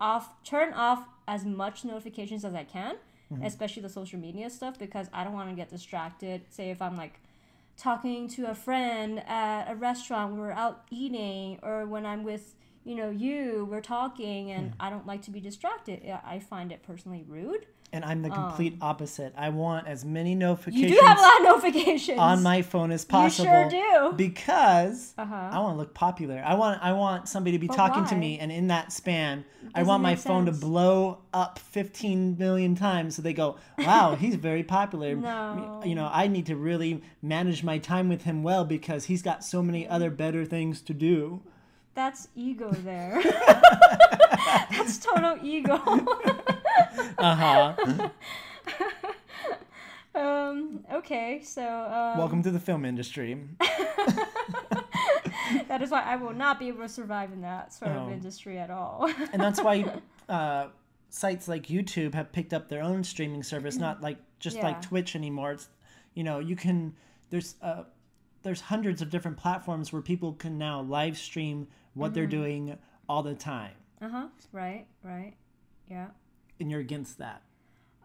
off 0.00 0.26
turn 0.52 0.72
off 0.86 1.00
as 1.28 1.44
much 1.62 1.84
notifications 1.84 2.44
as 2.44 2.52
i 2.62 2.64
can 2.64 2.96
Mm-hmm. 3.32 3.44
especially 3.44 3.82
the 3.82 3.88
social 3.88 4.18
media 4.18 4.50
stuff 4.50 4.76
because 4.76 5.06
i 5.12 5.22
don't 5.22 5.34
want 5.34 5.48
to 5.50 5.54
get 5.54 5.70
distracted. 5.70 6.42
Say 6.50 6.70
if 6.70 6.82
i'm 6.82 6.96
like 6.96 7.20
talking 7.76 8.28
to 8.28 8.50
a 8.50 8.54
friend 8.54 9.22
at 9.26 9.70
a 9.70 9.74
restaurant 9.76 10.34
we're 10.34 10.50
out 10.50 10.82
eating 10.90 11.58
or 11.62 11.86
when 11.86 12.04
i'm 12.04 12.24
with 12.24 12.54
you 12.84 12.94
know 12.94 13.08
you 13.10 13.66
we're 13.70 13.80
talking 13.80 14.50
and 14.50 14.72
mm. 14.72 14.74
i 14.80 14.90
don't 14.90 15.06
like 15.06 15.22
to 15.22 15.30
be 15.30 15.40
distracted 15.40 16.00
I- 16.04 16.34
i 16.34 16.38
find 16.40 16.72
it 16.72 16.82
personally 16.82 17.24
rude 17.26 17.66
And 17.92 18.04
I'm 18.04 18.22
the 18.22 18.30
complete 18.30 18.76
opposite. 18.80 19.34
I 19.36 19.48
want 19.48 19.88
as 19.88 20.04
many 20.04 20.36
notifications 20.36 20.84
Um, 20.84 20.88
you 20.90 21.00
do 21.00 21.06
have 21.06 21.18
a 21.18 21.20
lot 21.20 21.40
of 21.40 21.42
notifications 21.62 22.18
on 22.18 22.42
my 22.42 22.62
phone 22.62 22.92
as 22.92 23.04
possible. 23.04 23.50
you 23.50 23.70
sure 23.70 24.10
do 24.10 24.16
because 24.16 25.12
uh-huh 25.18 25.50
I 25.52 25.58
want 25.58 25.74
to 25.74 25.78
look 25.78 25.92
popular. 25.92 26.40
I 26.44 26.54
want 26.54 26.80
I 26.82 26.92
want 26.92 27.28
somebody 27.28 27.56
to 27.56 27.58
be 27.58 27.66
But 27.66 27.76
talking 27.76 28.04
to 28.06 28.14
me 28.14 28.38
and 28.38 28.52
in 28.52 28.68
that 28.68 28.92
span 28.92 29.44
I 29.74 29.82
want 29.82 30.02
my 30.02 30.10
make 30.10 30.20
phone 30.20 30.46
to 30.46 30.52
blow 30.52 31.18
up 31.34 31.58
15 31.58 32.38
million 32.38 32.74
times 32.76 33.16
so 33.16 33.22
they 33.22 33.32
go, 33.32 33.56
"Wow, 33.78 34.14
he's 34.20 34.36
very 34.36 34.62
popular." 34.62 35.14
No. 35.16 35.82
You 35.84 35.94
know, 35.96 36.08
I 36.12 36.28
need 36.28 36.46
to 36.46 36.56
really 36.56 37.02
manage 37.22 37.62
my 37.64 37.78
time 37.78 38.08
with 38.08 38.22
him 38.22 38.42
well 38.42 38.64
because 38.64 39.06
he's 39.06 39.22
got 39.22 39.44
so 39.44 39.62
many 39.62 39.86
other 39.88 40.10
better 40.10 40.44
things 40.44 40.80
to 40.82 40.94
do. 40.94 41.42
That's 41.94 42.28
ego 42.36 42.70
there. 42.70 43.20
That's 44.70 44.98
total 44.98 45.38
ego. 45.42 45.80
Uh-huh. 47.18 48.08
um, 50.14 50.84
okay, 50.92 51.40
so 51.42 51.62
um, 51.62 52.18
Welcome 52.18 52.42
to 52.42 52.50
the 52.50 52.58
film 52.60 52.84
industry. 52.84 53.38
that 55.68 55.80
is 55.82 55.90
why 55.90 56.02
I 56.02 56.16
will 56.16 56.32
not 56.32 56.58
be 56.58 56.68
able 56.68 56.82
to 56.82 56.88
survive 56.88 57.32
in 57.32 57.42
that 57.42 57.72
sort 57.72 57.92
Oh. 57.92 58.06
of 58.06 58.12
industry 58.12 58.58
at 58.58 58.70
all. 58.70 59.10
and 59.32 59.40
that's 59.42 59.60
why 59.62 59.84
uh, 60.28 60.68
sites 61.10 61.46
like 61.48 61.66
YouTube 61.66 62.14
have 62.14 62.32
picked 62.32 62.52
up 62.54 62.68
their 62.68 62.82
own 62.82 63.04
streaming 63.04 63.42
service, 63.42 63.76
not 63.76 64.00
like 64.02 64.18
just 64.38 64.60
like 64.62 64.80
Twitch 64.82 65.14
anymore. 65.16 65.52
It's 65.52 65.68
you 66.14 66.24
know 66.24 66.38
you 66.38 66.56
can 66.56 66.94
there's 67.30 67.54
uh, 67.62 67.84
there's 68.42 68.60
hundreds 68.62 69.02
of 69.02 69.10
different 69.10 69.36
platforms 69.36 69.92
where 69.92 70.02
people 70.02 70.32
can 70.32 70.56
now 70.58 70.80
live 70.82 71.18
stream 71.18 71.68
what 71.94 72.14
they're 72.14 72.26
doing 72.26 72.78
all 73.08 73.22
the 73.22 73.34
time, 73.34 73.72
uh 74.00 74.08
huh. 74.08 74.26
Right. 74.52 74.86
Right. 75.02 75.34
Yeah. 75.90 76.08
And 76.60 76.70
you're 76.70 76.80
against 76.80 77.18
that. 77.18 77.42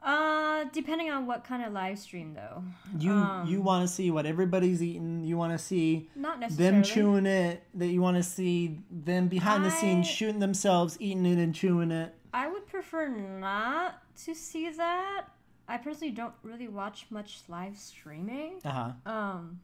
Uh, 0.03 0.65
depending 0.71 1.09
on 1.09 1.25
what 1.25 1.43
kind 1.43 1.63
of 1.63 1.73
live 1.73 1.97
stream 1.97 2.35
though. 2.35 2.63
You 2.99 3.11
Um. 3.11 3.47
you 3.47 3.59
want 3.61 3.87
to 3.87 3.93
see 3.93 4.11
what 4.11 4.25
everybody's 4.27 4.81
eating. 4.83 5.23
You 5.23 5.35
want 5.35 5.51
to 5.53 5.57
see 5.57 6.09
Not 6.15 6.39
necessarily. 6.39 6.73
them 6.75 6.83
chewing 6.83 7.25
it. 7.25 7.63
That 7.73 7.87
you 7.87 8.01
want 8.01 8.17
to 8.17 8.23
see 8.23 8.79
them 8.91 9.27
behind 9.27 9.65
the 9.65 9.71
scenes 9.71 10.07
shooting 10.07 10.39
themselves, 10.39 10.95
eating 10.99 11.25
it 11.25 11.39
and 11.39 11.55
chewing 11.55 11.89
it. 11.91 12.13
I 12.33 12.47
would 12.47 12.67
prefer 12.67 13.07
not 13.07 14.03
to 14.25 14.35
see 14.35 14.69
that. 14.69 15.25
I 15.67 15.77
personally 15.77 16.13
don't 16.13 16.35
really 16.43 16.67
watch 16.67 17.07
much 17.09 17.41
live 17.47 17.75
streaming. 17.75 18.59
Uh 18.63 18.69
huh. 19.05 19.11
Um 19.11 19.59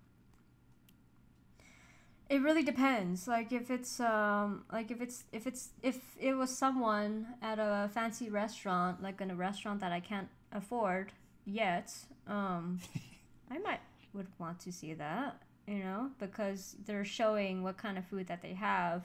it 2.31 2.41
really 2.41 2.63
depends. 2.63 3.27
Like 3.27 3.51
if 3.51 3.69
it's 3.71 4.00
um 4.00 4.63
like 4.71 4.91
if 4.91 5.01
it's 5.01 5.25
if 5.33 5.47
it's 5.47 5.69
if 5.83 6.00
it 6.19 6.33
was 6.35 6.50
someone 6.57 7.27
at 7.41 7.59
a 7.59 7.89
fancy 7.93 8.29
restaurant, 8.29 9.03
like 9.03 9.21
in 9.21 9.31
a 9.31 9.35
restaurant 9.35 9.81
that 9.81 9.91
I 9.91 10.00
can't 10.00 10.29
afford 10.53 11.11
yet, 11.45 11.91
um 12.27 12.79
I 13.51 13.59
might 13.59 13.81
would 14.13 14.27
want 14.39 14.59
to 14.61 14.71
see 14.71 14.93
that, 14.95 15.41
you 15.67 15.79
know, 15.79 16.11
because 16.19 16.75
they're 16.85 17.05
showing 17.05 17.63
what 17.63 17.77
kind 17.77 17.97
of 17.97 18.05
food 18.05 18.27
that 18.27 18.41
they 18.41 18.53
have. 18.53 19.03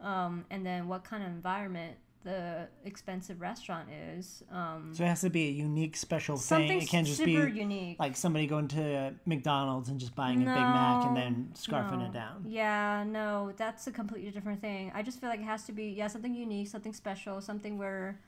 um, 0.00 0.44
and 0.50 0.64
then 0.66 0.88
what 0.88 1.04
kind 1.04 1.22
of 1.22 1.30
environment 1.30 1.96
the 2.22 2.68
expensive 2.84 3.40
restaurant 3.40 3.88
is. 3.90 4.42
Um, 4.52 4.92
So 4.94 5.04
it 5.04 5.08
has 5.08 5.22
to 5.22 5.30
be 5.30 5.48
a 5.48 5.50
unique, 5.50 5.96
special 5.96 6.36
thing. 6.36 6.82
It 6.82 6.88
can't 6.88 7.06
just 7.06 7.24
be 7.24 7.32
unique. 7.32 7.98
like 7.98 8.16
somebody 8.16 8.46
going 8.46 8.68
to 8.68 9.14
McDonald's 9.24 9.88
and 9.88 9.98
just 9.98 10.14
buying 10.14 10.42
a 10.42 10.44
Big 10.44 10.54
Mac 10.54 11.06
and 11.06 11.16
then 11.16 11.52
scarfing 11.54 11.98
no. 11.98 12.06
it 12.06 12.12
down. 12.12 12.44
Yeah, 12.46 13.04
no, 13.06 13.52
that's 13.56 13.86
a 13.86 13.90
completely 13.90 14.30
different 14.30 14.60
thing. 14.60 14.92
I 14.94 15.02
just 15.02 15.20
feel 15.20 15.30
like 15.30 15.40
it 15.40 15.44
has 15.44 15.64
to 15.64 15.72
be 15.72 15.86
yeah 15.86 16.08
something 16.08 16.34
unique, 16.34 16.68
something 16.68 16.92
special, 16.92 17.40
something 17.40 17.78
where 17.78 18.18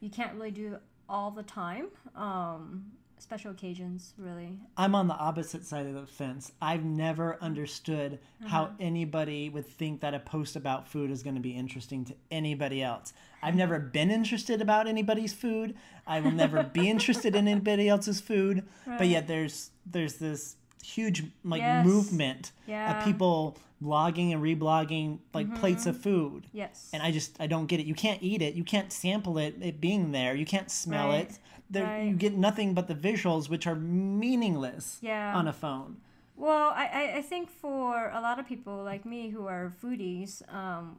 you 0.00 0.10
can't 0.10 0.34
really 0.34 0.50
do 0.50 0.78
all 1.08 1.30
the 1.30 1.42
time. 1.44 1.86
Um, 2.16 2.86
special 3.18 3.50
occasions, 3.50 4.12
really. 4.18 4.58
I'm 4.76 4.94
on 4.94 5.08
the 5.08 5.14
opposite 5.14 5.64
side 5.64 5.86
of 5.86 5.94
the 5.94 6.06
fence. 6.06 6.52
I've 6.60 6.84
never 6.84 7.38
understood 7.40 8.14
Uh-huh. 8.40 8.48
how 8.48 8.70
anybody 8.78 9.48
would 9.48 9.66
think 9.66 10.00
that 10.00 10.14
a 10.14 10.18
post 10.20 10.54
about 10.56 10.86
food 10.88 11.10
is 11.10 11.22
going 11.22 11.34
to 11.36 11.40
be 11.40 11.52
interesting 11.56 12.04
to 12.06 12.14
anybody 12.30 12.82
else. 12.82 13.12
I've 13.42 13.50
Uh-huh. 13.54 13.58
never 13.58 13.78
been 13.78 14.10
interested 14.10 14.60
about 14.60 14.86
anybody's 14.86 15.32
food. 15.32 15.74
I 16.06 16.20
will 16.20 16.30
never 16.32 16.62
be 16.62 16.88
interested 16.94 17.34
in 17.34 17.48
anybody 17.48 17.88
else's 17.88 18.20
food. 18.20 18.64
But 18.86 19.08
yet 19.08 19.26
there's 19.26 19.70
there's 19.90 20.14
this 20.16 20.56
huge 20.84 21.24
like 21.44 21.60
Yes. 21.60 21.84
movement 21.86 22.52
Yeah. 22.66 22.88
Mm-hmm. 22.90 22.98
of 22.98 23.04
people 23.04 23.58
blogging 23.82 24.32
and 24.32 24.42
reblogging 24.42 25.18
like 25.34 25.54
plates 25.54 25.84
of 25.86 25.96
food. 26.00 26.46
Yes. 26.52 26.88
And 26.92 27.02
I 27.02 27.10
just 27.10 27.36
I 27.40 27.46
don't 27.46 27.66
get 27.66 27.78
it. 27.80 27.86
You 27.86 27.94
can't 27.94 28.22
eat 28.22 28.40
it. 28.42 28.54
You 28.54 28.64
can't 28.64 28.92
sample 28.92 29.36
it. 29.38 29.56
It 29.60 29.80
being 29.80 30.12
there. 30.12 30.34
You 30.34 30.46
can't 30.46 30.70
smell 30.70 31.08
Right. 31.08 31.30
it. 31.30 31.38
There, 31.68 31.84
Right. 31.84 32.04
You 32.04 32.14
get 32.14 32.34
nothing 32.34 32.74
but 32.74 32.86
the 32.86 32.94
visuals, 32.94 33.48
which 33.48 33.66
are 33.66 33.74
meaningless 33.74 34.98
Yeah. 35.02 35.36
on 35.36 35.48
a 35.48 35.52
phone. 35.52 36.00
Well, 36.36 36.70
I, 36.70 37.14
I, 37.16 37.22
think 37.22 37.48
for 37.48 38.10
a 38.10 38.20
lot 38.20 38.38
of 38.38 38.46
people 38.46 38.84
like 38.84 39.06
me 39.06 39.30
who 39.30 39.46
are 39.46 39.74
foodies, 39.82 40.46
um, 40.52 40.98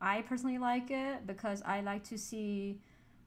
I 0.00 0.22
personally 0.22 0.58
like 0.58 0.90
it 0.92 1.26
because 1.26 1.60
I 1.62 1.80
like 1.80 2.04
to 2.04 2.16
see, 2.16 2.78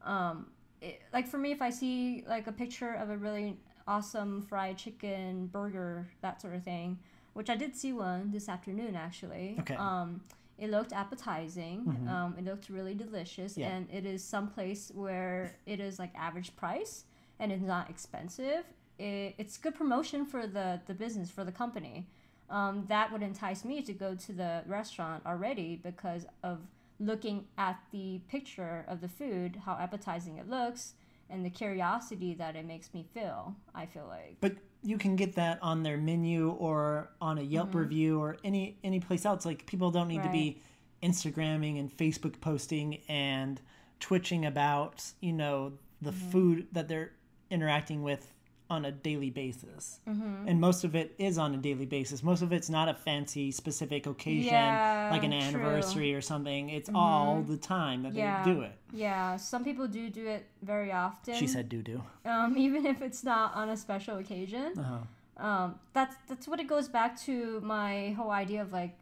um, 0.04 0.48
it, 0.82 1.02
like 1.12 1.28
for 1.28 1.38
me, 1.38 1.52
if 1.52 1.62
I 1.62 1.70
see 1.70 2.24
like 2.28 2.48
a 2.48 2.54
picture 2.54 2.94
of 2.94 3.10
a 3.10 3.18
really 3.18 3.58
awesome 3.88 4.42
fried 4.44 4.78
chicken 4.78 5.48
burger, 5.48 6.08
that 6.22 6.42
sort 6.42 6.56
of 6.56 6.64
thing, 6.64 6.98
which 7.34 7.50
I 7.50 7.56
did 7.56 7.76
see 7.76 7.92
one 7.92 8.32
this 8.32 8.48
afternoon 8.48 8.96
actually. 8.96 9.58
Okay. 9.60 9.76
Um, 9.76 10.22
it 10.60 10.70
looked 10.70 10.94
appetizing. 10.94 11.86
Mhm. 11.86 12.10
Um, 12.10 12.36
it 12.38 12.44
looked 12.46 12.70
really 12.70 12.94
delicious, 12.94 13.58
Yeah. 13.58 13.70
and 13.70 13.90
it 13.92 14.06
is 14.06 14.24
someplace 14.24 14.92
where 14.94 15.56
it 15.66 15.80
is 15.80 16.00
like 16.00 16.12
average 16.16 16.56
price 16.56 17.06
and 17.40 17.52
it's 17.52 17.64
not 17.64 17.90
expensive. 17.90 18.66
It, 18.98 19.36
it's 19.38 19.58
good 19.58 19.76
promotion 19.76 20.26
for 20.26 20.46
the 20.48 20.82
the 20.86 20.94
business 20.94 21.30
for 21.32 21.44
the 21.44 21.52
company. 21.52 22.08
Um, 22.50 22.86
that 22.88 23.12
would 23.12 23.22
entice 23.22 23.64
me 23.64 23.82
to 23.84 23.94
go 23.94 24.16
to 24.16 24.32
the 24.34 24.64
restaurant 24.66 25.24
already 25.26 25.76
because 25.76 26.26
of 26.44 26.58
looking 27.00 27.48
at 27.58 27.80
the 27.92 28.20
picture 28.28 28.84
of 28.88 29.00
the 29.02 29.08
food, 29.08 29.56
how 29.66 29.74
appetizing 29.76 30.38
it 30.38 30.50
looks, 30.50 30.96
and 31.30 31.46
the 31.46 31.50
curiosity 31.50 32.34
that 32.34 32.56
it 32.56 32.66
makes 32.66 32.94
me 32.94 33.04
feel. 33.14 33.56
I 33.74 33.86
feel 33.86 34.08
like. 34.08 34.38
But 34.42 34.54
you 34.84 34.98
can 34.98 35.16
get 35.16 35.36
that 35.36 35.60
on 35.62 35.84
their 35.84 35.98
menu 35.98 36.52
or 36.52 37.10
on 37.20 37.38
a 37.38 37.42
Yelp 37.42 37.70
mm-hmm. 37.70 37.80
review 37.80 38.20
or 38.22 38.38
any 38.44 38.78
any 38.84 39.00
place 39.00 39.26
else. 39.26 39.46
Like 39.46 39.66
people 39.66 39.92
don't 39.92 40.08
need 40.08 40.24
to 40.24 40.32
be 40.32 40.62
Instagramming 41.04 41.80
and 41.80 41.96
Facebook 41.96 42.40
posting 42.42 43.02
and 43.08 43.60
twitching 44.00 44.46
about 44.46 45.04
you 45.20 45.34
know 45.34 45.74
the 46.02 46.12
mm-hmm. 46.12 46.30
food 46.32 46.68
that 46.72 46.88
they're 46.88 47.12
interacting 47.50 48.04
with 48.04 48.32
on 48.70 48.86
a 48.86 48.92
daily 48.92 49.30
basis. 49.32 50.00
Mm-hmm. 50.08 50.48
And 50.48 50.62
most 50.62 50.84
of 50.84 50.96
it 50.96 51.16
is 51.18 51.38
on 51.38 51.56
a 51.56 51.58
daily 51.58 51.86
basis. 51.88 52.22
Most 52.22 52.42
of 52.44 52.52
it's 52.54 52.70
not 52.70 52.88
a 52.88 52.94
fancy 52.94 53.52
specific 53.52 54.06
occasion 54.06 54.54
Yeah, 54.54 55.10
like 55.12 55.24
an 55.24 55.32
true. 55.32 55.40
Mm-hmm. 55.40 55.56
anniversary 55.56 56.14
or 56.14 56.22
something. 56.22 56.70
It's 56.70 56.90
all 56.94 57.42
the 57.42 57.58
time 57.58 58.04
that 58.04 58.14
Yeah. 58.14 58.44
they 58.44 58.54
do 58.54 58.62
it. 58.62 58.74
Yeah, 58.94 59.38
some 59.38 59.64
people 59.64 59.88
do 59.88 60.10
do 60.10 60.28
it 60.28 60.46
very 60.62 60.92
often. 60.92 61.34
She 61.36 61.48
said 61.48 61.68
do 61.70 61.82
do. 61.82 62.04
um, 62.26 62.58
even 62.66 62.86
if 62.86 63.02
it's 63.02 63.24
not 63.24 63.56
on 63.56 63.70
a 63.70 63.78
special 63.78 64.18
occasion. 64.18 64.74
Uh-huh. 64.78 65.46
um, 65.46 65.80
that's 65.94 66.16
that's 66.28 66.48
what 66.48 66.60
it 66.60 66.68
goes 66.68 66.88
back 66.88 67.20
to 67.22 67.60
my 67.62 68.12
whole 68.12 68.30
idea 68.32 68.62
of 68.62 68.72
like 68.74 68.94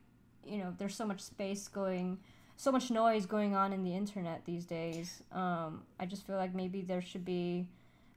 you 0.46 0.60
know 0.60 0.74
there's 0.78 0.96
so 0.96 1.06
much 1.06 1.20
space 1.20 1.68
going 1.68 2.18
so 2.56 2.72
much 2.72 2.90
noise 2.90 3.26
going 3.26 3.56
on 3.56 3.74
in 3.74 3.84
the 3.84 3.94
internet 3.96 4.44
these 4.46 4.66
days 4.66 5.22
um, 5.32 5.82
i 6.00 6.06
just 6.06 6.26
feel 6.28 6.38
like 6.38 6.54
maybe 6.56 6.82
there 6.82 7.02
should 7.02 7.26
be 7.26 7.68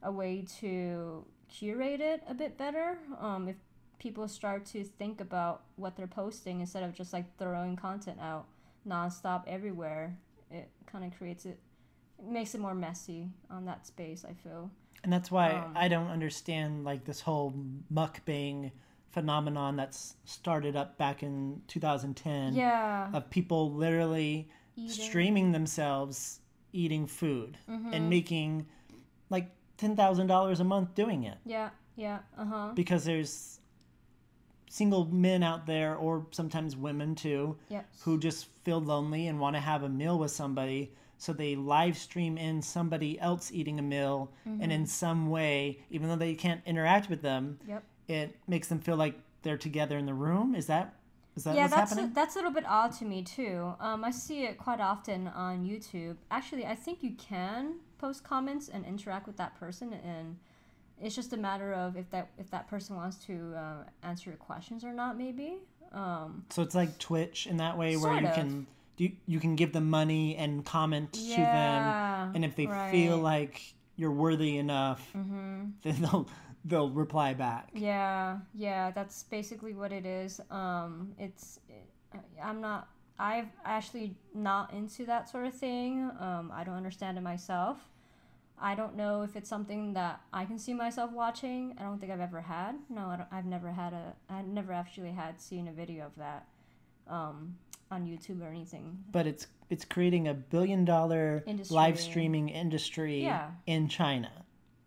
a 0.03 0.11
way 0.11 0.45
to 0.59 1.25
curate 1.51 2.01
it 2.01 2.23
a 2.27 2.33
bit 2.33 2.57
better 2.57 2.97
um, 3.19 3.47
if 3.47 3.55
people 3.99 4.27
start 4.27 4.65
to 4.65 4.83
think 4.83 5.21
about 5.21 5.61
what 5.75 5.95
they're 5.95 6.07
posting 6.07 6.59
instead 6.61 6.81
of 6.83 6.93
just 6.93 7.13
like 7.13 7.25
throwing 7.37 7.75
content 7.75 8.17
out 8.19 8.45
nonstop 8.87 9.43
everywhere 9.47 10.17
it 10.49 10.69
kind 10.91 11.03
of 11.05 11.15
creates 11.17 11.45
it 11.45 11.59
it 12.19 12.25
makes 12.31 12.55
it 12.55 12.61
more 12.61 12.73
messy 12.75 13.29
on 13.49 13.65
that 13.65 13.85
space 13.85 14.25
i 14.27 14.33
feel 14.33 14.71
And 15.03 15.11
that's 15.11 15.29
why 15.31 15.51
Um, 15.51 15.73
I 15.75 15.87
don't 15.87 16.09
understand 16.09 16.83
like 16.83 17.03
this 17.05 17.21
whole 17.21 17.53
mukbang 17.93 18.71
phenomenon 19.11 19.75
that's 19.75 20.15
started 20.25 20.75
up 20.75 20.97
back 20.97 21.21
in 21.21 21.61
2010 21.67 22.53
yeah 22.55 23.09
of 23.13 23.29
people 23.29 23.71
literally 23.73 24.47
Eating. 24.77 24.89
streaming 24.89 25.51
themselves 25.51 26.39
eating 26.71 27.05
food 27.07 27.57
Mhm. 27.69 27.93
and 27.93 28.09
making 28.09 28.65
like 29.29 29.51
$10,000 29.81 30.59
a 30.59 30.63
month 30.63 30.93
doing 30.95 31.23
it 31.23 31.37
Yeah, 31.45 31.69
yeah, 31.95 32.19
uh 32.37 32.45
huh. 32.45 32.71
because 32.75 33.03
there's 33.05 33.59
single 34.69 35.05
men 35.05 35.43
out 35.43 35.65
there 35.65 35.95
or 35.95 36.25
sometimes 36.31 36.75
women 36.77 37.15
too 37.15 37.57
Yep. 37.69 37.85
who 38.03 38.17
just 38.19 38.45
feel 38.63 38.79
lonely 38.79 39.27
and 39.27 39.39
want 39.39 39.55
to 39.55 39.59
have 39.59 39.83
a 39.83 39.89
meal 39.89 40.17
with 40.17 40.31
somebody 40.31 40.93
so 41.17 41.33
they 41.33 41.55
live 41.55 41.97
stream 41.97 42.37
in 42.37 42.61
somebody 42.61 43.19
else 43.19 43.51
eating 43.51 43.79
a 43.79 43.81
meal 43.81 44.31
Mm-hmm. 44.47 44.61
and 44.63 44.71
in 44.71 44.85
some 44.85 45.29
way 45.29 45.79
even 45.89 46.07
though 46.09 46.15
they 46.15 46.35
can't 46.35 46.61
interact 46.65 47.09
with 47.09 47.21
them 47.21 47.59
Yep. 47.67 47.83
it 48.07 48.35
makes 48.47 48.67
them 48.69 48.79
feel 48.79 48.95
like 48.95 49.19
they're 49.43 49.57
together 49.57 49.97
in 49.97 50.05
the 50.05 50.13
room 50.13 50.55
is 50.55 50.67
that 50.67 50.93
is 51.35 51.45
that 51.45 51.55
yeah, 51.55 51.67
that's 51.67 51.97
a, 51.97 52.09
that's 52.13 52.35
a 52.35 52.39
little 52.39 52.51
bit 52.51 52.65
odd 52.67 52.91
to 52.93 53.05
me 53.05 53.23
too. 53.23 53.73
Um, 53.79 54.03
I 54.03 54.11
see 54.11 54.43
it 54.43 54.57
quite 54.57 54.81
often 54.81 55.27
on 55.29 55.65
YouTube. 55.65 56.17
Actually, 56.29 56.65
I 56.65 56.75
think 56.75 57.01
you 57.01 57.11
can 57.11 57.75
post 57.99 58.23
comments 58.23 58.69
and 58.69 58.85
interact 58.85 59.27
with 59.27 59.37
that 59.37 59.57
person, 59.59 59.93
and 59.93 60.37
it's 61.01 61.15
just 61.15 61.31
a 61.33 61.37
matter 61.37 61.73
of 61.73 61.95
if 61.95 62.09
that 62.09 62.29
if 62.37 62.49
that 62.51 62.67
person 62.67 62.95
wants 62.95 63.17
to 63.25 63.53
uh, 63.55 63.83
answer 64.03 64.29
your 64.29 64.37
questions 64.37 64.83
or 64.83 64.91
not. 64.91 65.17
Maybe. 65.17 65.59
Um, 65.93 66.45
so 66.49 66.61
it's 66.61 66.75
like 66.75 66.97
twitch 66.99 67.47
in 67.47 67.57
that 67.57 67.77
way 67.77 67.97
where 67.97 68.19
you 68.19 68.27
of. 68.27 68.33
can 68.33 68.67
you, 68.97 69.11
you 69.25 69.39
can 69.39 69.55
give 69.55 69.73
them 69.73 69.89
money 69.89 70.35
and 70.35 70.63
comment 70.65 71.11
to 71.13 71.35
them 71.35 72.31
and 72.35 72.45
if 72.45 72.55
they 72.55 72.65
feel 72.65 72.71
right. 72.71 72.91
Mm-hmm. 72.91 73.21
like 73.23 73.73
you're 73.95 74.11
worthy 74.11 74.57
enough 74.57 75.05
then 75.13 75.73
they'll 75.83 76.29
they'll 76.65 76.89
reply 76.89 77.33
back 77.33 77.69
Yeah, 77.73 78.37
yeah, 78.53 78.91
that's 78.91 79.23
basically 79.23 79.73
what 79.73 79.91
it 79.91 80.05
is. 80.05 80.39
Um, 80.51 81.13
it's, 81.17 81.59
I'm 82.43 82.61
not, 82.61 82.87
I've 83.17 83.47
actually 83.65 84.15
not 84.33 84.73
into 84.73 85.05
that 85.05 85.29
sort 85.29 85.45
of 85.47 85.53
thing. 85.53 86.09
Um, 86.19 86.51
I 86.53 86.63
don't 86.63 86.75
understand 86.75 87.17
it 87.17 87.21
myself. 87.21 87.77
I 88.63 88.75
don't 88.75 88.95
know 88.95 89.23
if 89.23 89.35
it's 89.35 89.49
something 89.49 89.93
that 89.93 90.21
I 90.31 90.45
can 90.45 90.59
see 90.59 90.73
myself 90.73 91.11
watching. 91.11 91.73
I 91.79 91.83
don't 91.83 91.99
think 91.99 92.11
I've 92.11 92.19
ever 92.19 92.41
had. 92.41 92.75
No, 92.89 93.07
I 93.07 93.15
don't, 93.17 93.29
I've 93.31 93.45
never 93.45 93.71
had 93.71 93.93
a, 93.93 94.13
I 94.29 94.43
never 94.43 94.71
actually 94.71 95.11
had 95.11 95.41
seen 95.41 95.67
a 95.67 95.71
video 95.71 96.05
of 96.05 96.15
that, 96.17 96.45
um, 97.07 97.55
on 97.89 98.05
YouTube 98.05 98.41
or 98.41 98.47
anything. 98.49 98.97
but 99.11 99.25
it's 99.27 99.47
it's 99.69 99.83
creating 99.83 100.27
a 100.27 100.33
billion 100.33 100.85
dollar 100.85 101.43
Industry. 101.47 101.75
live 101.75 101.99
streaming 101.99 102.49
industry 102.49 103.23
Yeah. 103.23 103.49
in 103.65 103.87
China 103.89 104.31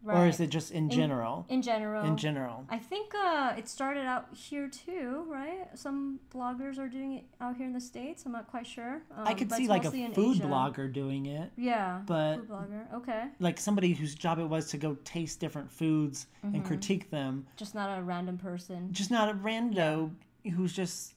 Right. 0.04 0.18
or 0.18 0.26
is 0.28 0.38
it 0.38 0.48
just 0.50 0.70
in 0.70 0.90
general 0.90 1.46
in 1.48 1.62
general? 1.62 2.04
in 2.04 2.16
general 2.18 2.66
I 2.68 2.78
think 2.78 3.14
uh, 3.14 3.54
it 3.56 3.68
started 3.68 4.04
out 4.04 4.26
here 4.34 4.68
too, 4.68 5.24
right? 5.28 5.66
Some 5.74 6.20
bloggers 6.34 6.78
are 6.78 6.88
doing 6.88 7.14
it 7.14 7.24
out 7.40 7.56
here 7.56 7.66
in 7.66 7.72
the 7.72 7.80
states. 7.80 8.24
I'm 8.26 8.32
not 8.32 8.46
quite 8.48 8.66
sure. 8.66 9.02
Um, 9.16 9.26
I 9.26 9.32
could 9.32 9.50
see 9.50 9.66
like 9.66 9.84
a 9.86 9.90
food 9.90 10.38
blogger 10.42 10.92
doing 10.92 11.26
it 11.26 11.50
Yeah, 11.56 12.02
but 12.06 12.36
food 12.36 12.48
blogger. 12.50 12.94
Okay, 12.94 13.24
like 13.40 13.58
somebody 13.58 13.94
whose 13.94 14.14
job 14.14 14.38
it 14.38 14.44
was 14.48 14.68
to 14.70 14.76
go 14.76 14.96
taste 15.04 15.40
different 15.40 15.70
foods 15.72 16.26
Mm-hmm. 16.44 16.56
and 16.56 16.64
critique 16.66 17.10
them 17.10 17.46
just 17.56 17.74
not 17.74 17.98
a 17.98 18.02
random 18.02 18.36
person. 18.36 18.88
just 18.92 19.10
not 19.10 19.30
a 19.30 19.34
rando 19.34 20.10
who's 20.54 20.74
just 20.74 21.14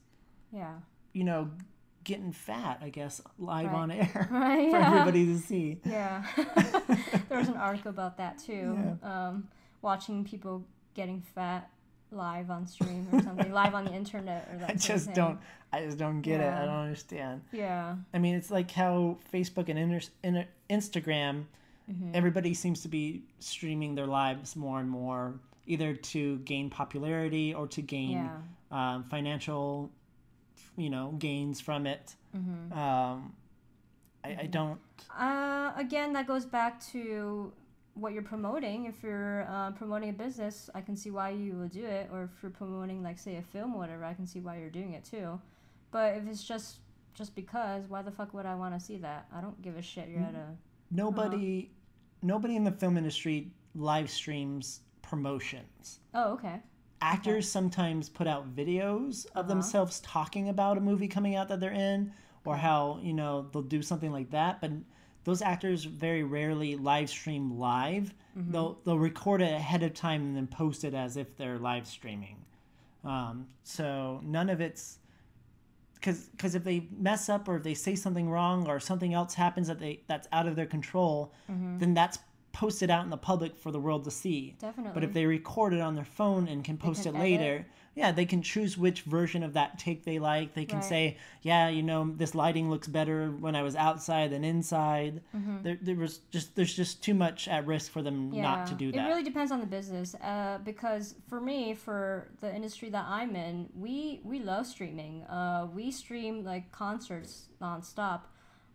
Yeah, 0.53 0.75
you 1.11 1.25
know 1.25 1.49
getting 2.07 2.31
fat 2.31 2.79
i 2.81 2.89
guess 2.89 3.21
live 3.37 3.67
Right. 3.67 3.75
on 3.75 3.91
air 3.91 4.27
right. 4.31 4.71
for 4.71 4.77
yeah. 4.79 4.91
everybody 4.91 5.25
to 5.27 5.37
see 5.37 5.77
Yeah, 5.85 6.23
there 7.29 7.37
was 7.37 7.49
an 7.49 7.57
article 7.57 7.89
about 7.91 8.17
that 8.17 8.39
too. 8.39 8.97
Um, 9.03 9.47
watching 9.81 10.23
people 10.23 10.63
getting 10.95 11.21
fat 11.35 11.69
live 12.11 12.49
on 12.49 12.65
stream 12.65 13.05
or 13.11 13.21
something, 13.21 13.51
live 13.51 13.75
on 13.75 13.83
the 13.85 13.93
internet 13.93 14.47
or 14.53 14.57
that. 14.59 14.69
i 14.69 14.73
just 14.73 15.13
don't 15.13 15.37
i 15.73 15.83
just 15.83 15.97
don't 15.97 16.21
get 16.21 16.39
it 16.39 16.47
i 16.61 16.63
don't 16.65 16.83
understand 16.89 17.41
Yeah. 17.51 17.95
I 18.13 18.17
mean, 18.19 18.35
it's 18.35 18.49
like 18.49 18.71
how 18.71 19.17
Facebook 19.33 19.67
and 19.69 19.77
inter- 19.77 20.09
in- 20.23 20.45
Instagram, 20.69 21.43
Mm-hmm. 21.91 22.11
everybody 22.15 22.53
seems 22.53 22.81
to 22.81 22.89
be 22.89 23.23
streaming 23.39 23.95
their 23.95 24.07
lives 24.07 24.57
more 24.57 24.81
and 24.81 24.89
more, 24.89 25.39
either 25.67 25.93
to 25.93 26.37
gain 26.39 26.69
popularity 26.69 27.53
or 27.53 27.65
to 27.67 27.81
gain 27.81 28.11
Yeah. 28.11 28.37
um, 28.95 29.03
financial 29.05 29.89
you 30.77 30.89
know, 30.89 31.13
gains 31.19 31.59
from 31.59 31.85
it. 31.85 32.15
Mm-hmm. 32.35 32.77
Um, 32.77 33.33
I, 34.23 34.37
I 34.41 34.45
don't. 34.45 34.79
Uh, 35.17 35.73
again, 35.75 36.13
that 36.13 36.27
goes 36.27 36.45
back 36.45 36.83
to 36.91 37.51
what 37.95 38.13
you're 38.13 38.21
promoting. 38.21 38.85
If 38.85 39.01
you're 39.03 39.47
uh, 39.49 39.71
promoting 39.71 40.09
a 40.09 40.13
business, 40.13 40.69
I 40.75 40.81
can 40.81 40.95
see 40.95 41.11
why 41.11 41.31
you 41.31 41.53
would 41.53 41.71
do 41.71 41.85
it. 41.85 42.09
Or 42.13 42.23
if 42.23 42.29
you're 42.41 42.51
promoting, 42.51 43.03
like, 43.03 43.17
say, 43.17 43.37
a 43.37 43.41
film 43.41 43.73
or 43.73 43.79
whatever, 43.79 44.05
I 44.05 44.13
can 44.13 44.27
see 44.27 44.39
why 44.39 44.57
you're 44.57 44.69
doing 44.69 44.93
it 44.93 45.03
too. 45.03 45.39
But 45.91 46.15
if 46.15 46.27
it's 46.27 46.43
just 46.43 46.77
just 47.13 47.35
because, 47.35 47.87
why 47.87 48.03
the 48.03 48.11
fuck 48.11 48.33
would 48.33 48.45
I 48.45 48.53
want 48.53 48.79
to 48.79 48.79
see 48.79 48.97
that? 48.97 49.25
I 49.35 49.41
don't 49.41 49.59
give 49.61 49.75
a 49.75 49.81
shit. 49.81 50.07
You're 50.07 50.21
at 50.21 50.35
a 50.35 50.55
Nobody, 50.91 51.71
nobody 52.21 52.55
in 52.55 52.63
the 52.63 52.71
film 52.71 52.95
industry 52.97 53.51
live 53.75 54.09
streams 54.09 54.81
promotions. 55.01 55.99
oh 56.13 56.33
okay 56.33 56.61
Actors 57.01 57.49
sometimes 57.49 58.09
put 58.09 58.27
out 58.27 58.55
videos 58.55 59.25
of 59.27 59.31
Uh-huh. 59.37 59.43
themselves 59.49 59.99
talking 60.01 60.49
about 60.49 60.77
a 60.77 60.81
movie 60.81 61.07
coming 61.07 61.35
out 61.35 61.47
that 61.49 61.59
they're 61.59 61.71
in, 61.71 62.11
or 62.45 62.55
how 62.57 62.99
you 63.03 63.13
know 63.13 63.47
they'll 63.51 63.61
do 63.61 63.81
something 63.81 64.11
like 64.11 64.31
that. 64.31 64.59
But 64.61 64.71
those 65.23 65.41
actors 65.41 65.83
very 65.83 66.23
rarely 66.23 66.75
live 66.75 67.09
stream 67.09 67.57
live. 67.59 68.13
Mm-hmm. 68.37 68.51
They'll 68.51 68.79
they'll 68.85 68.97
record 68.99 69.41
it 69.41 69.51
ahead 69.53 69.83
of 69.83 69.93
time 69.93 70.21
and 70.21 70.35
then 70.35 70.47
post 70.47 70.83
it 70.83 70.93
as 70.93 71.17
if 71.17 71.35
they're 71.37 71.59
live 71.59 71.85
streaming. 71.85 72.37
Um, 73.03 73.47
so 73.63 74.19
none 74.23 74.49
of 74.49 74.59
it's 74.59 74.97
because 75.95 76.27
because 76.29 76.55
if 76.55 76.63
they 76.63 76.87
mess 76.97 77.29
up 77.29 77.47
or 77.47 77.57
if 77.57 77.63
they 77.63 77.73
say 77.73 77.95
something 77.95 78.29
wrong 78.29 78.67
or 78.67 78.79
something 78.79 79.13
else 79.13 79.33
happens 79.35 79.67
that 79.67 79.79
they 79.79 80.01
that's 80.07 80.27
out 80.31 80.47
of 80.47 80.55
their 80.55 80.65
control, 80.65 81.31
Mm-hmm. 81.51 81.77
then 81.79 81.93
that's 81.93 82.17
posted 82.57 82.89
out 82.89 83.03
in 83.03 83.11
the 83.11 83.17
public 83.17 83.55
for 83.55 83.71
the 83.71 83.79
world 83.79 84.03
to 84.03 84.09
see. 84.09 84.55
definitely. 84.59 84.91
But 84.95 85.03
if 85.03 85.13
they 85.13 85.27
record 85.27 85.73
it 85.73 85.79
on 85.79 85.93
their 85.93 86.03
phone 86.19 86.47
and 86.47 86.63
can 86.63 86.75
post 86.75 87.03
can 87.03 87.15
it 87.15 87.19
edit. 87.19 87.29
later, 87.29 87.65
yeah, 87.93 88.11
they 88.11 88.25
can 88.25 88.41
choose 88.41 88.75
which 88.79 89.01
version 89.03 89.43
of 89.43 89.53
that 89.53 89.77
take 89.77 90.03
they 90.03 90.17
like. 90.17 90.55
They 90.55 90.65
can 90.65 90.79
Right. 90.79 90.89
say, 90.89 91.17
yeah, 91.43 91.67
you 91.69 91.83
know, 91.83 92.11
this 92.15 92.33
lighting 92.33 92.67
looks 92.67 92.87
better 92.87 93.29
when 93.29 93.55
I 93.55 93.61
was 93.61 93.75
outside 93.75 94.31
than 94.31 94.43
inside. 94.43 95.21
Mm-hmm. 95.35 95.57
There, 95.61 95.77
there 95.79 95.95
was 95.95 96.17
just 96.31 96.55
there's 96.55 96.75
just 96.75 97.03
too 97.03 97.13
much 97.13 97.47
at 97.47 97.67
risk 97.67 97.91
for 97.91 98.01
them 98.01 98.31
not 98.31 98.65
to 98.67 98.73
do 98.73 98.91
that. 98.91 99.05
It 99.05 99.07
really 99.07 99.23
depends 99.23 99.51
on 99.51 99.59
the 99.59 99.67
business. 99.67 100.15
Uh, 100.15 100.57
because 100.63 101.13
for 101.29 101.39
me, 101.39 101.75
for 101.75 102.29
the 102.41 102.51
industry 102.53 102.89
that 102.89 103.05
I'm 103.07 103.35
in, 103.35 103.69
we 103.75 104.21
we 104.23 104.39
love 104.39 104.65
streaming. 104.65 105.23
Uh, 105.25 105.67
we 105.75 105.91
stream 105.91 106.43
like 106.43 106.71
concerts 106.71 107.49
nonstop. 107.61 108.21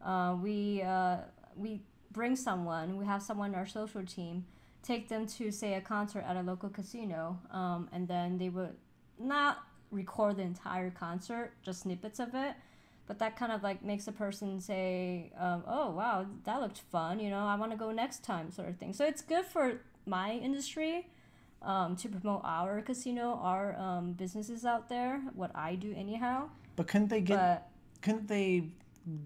Uh, 0.05 0.37
we 0.41 0.83
uh, 0.83 1.17
we 1.57 1.83
bring 2.13 2.37
someone. 2.37 2.97
We 2.97 3.07
have 3.07 3.23
someone 3.23 3.51
in 3.51 3.55
our 3.55 3.67
social 3.67 4.05
team. 4.05 4.45
Take 4.83 5.09
them 5.09 5.27
to 5.39 5.51
say 5.51 5.75
a 5.75 5.81
concert 5.81 6.25
at 6.27 6.37
a 6.37 6.43
local 6.43 6.69
casino, 6.69 7.39
um, 7.51 7.89
and 7.93 8.09
then 8.09 8.39
they 8.39 8.49
would 8.49 8.75
not 9.19 9.59
record 9.91 10.37
the 10.37 10.43
entire 10.43 10.91
concert, 10.91 11.53
just 11.63 11.83
snippets 11.83 12.19
of 12.19 12.35
it. 12.35 12.55
But 13.07 13.19
that 13.19 13.37
kind 13.37 13.53
of 13.53 13.63
like 13.63 13.85
makes 13.85 14.09
a 14.09 14.13
person 14.13 14.61
say, 14.61 15.33
um, 15.39 15.63
"Oh 15.67 15.91
wow, 15.91 16.27
that 16.45 16.61
looked 16.61 16.81
fun. 16.91 17.21
You 17.21 17.31
know, 17.31 17.47
I 17.47 17.57
want 17.57 17.71
to 17.73 17.77
go 17.79 17.91
next 17.93 18.25
time," 18.25 18.51
sort 18.51 18.69
of 18.69 18.77
thing. 18.77 18.93
So 18.93 19.05
it's 19.05 19.23
good 19.23 19.45
for 19.45 19.81
my 20.07 20.33
industry 20.33 21.07
um, 21.63 21.95
to 21.97 22.09
promote 22.09 22.43
our 22.45 22.81
casino, 22.83 23.39
our 23.43 23.77
um, 23.79 24.13
businesses 24.13 24.65
out 24.65 24.89
there. 24.89 25.21
What 25.35 25.51
I 25.55 25.75
do 25.75 25.95
anyhow. 25.97 26.49
but 26.77 26.89
couldn't 26.89 27.09
they 27.09 27.21
get? 27.21 27.39
But 27.39 27.69
couldn't 28.03 28.29
they 28.29 28.69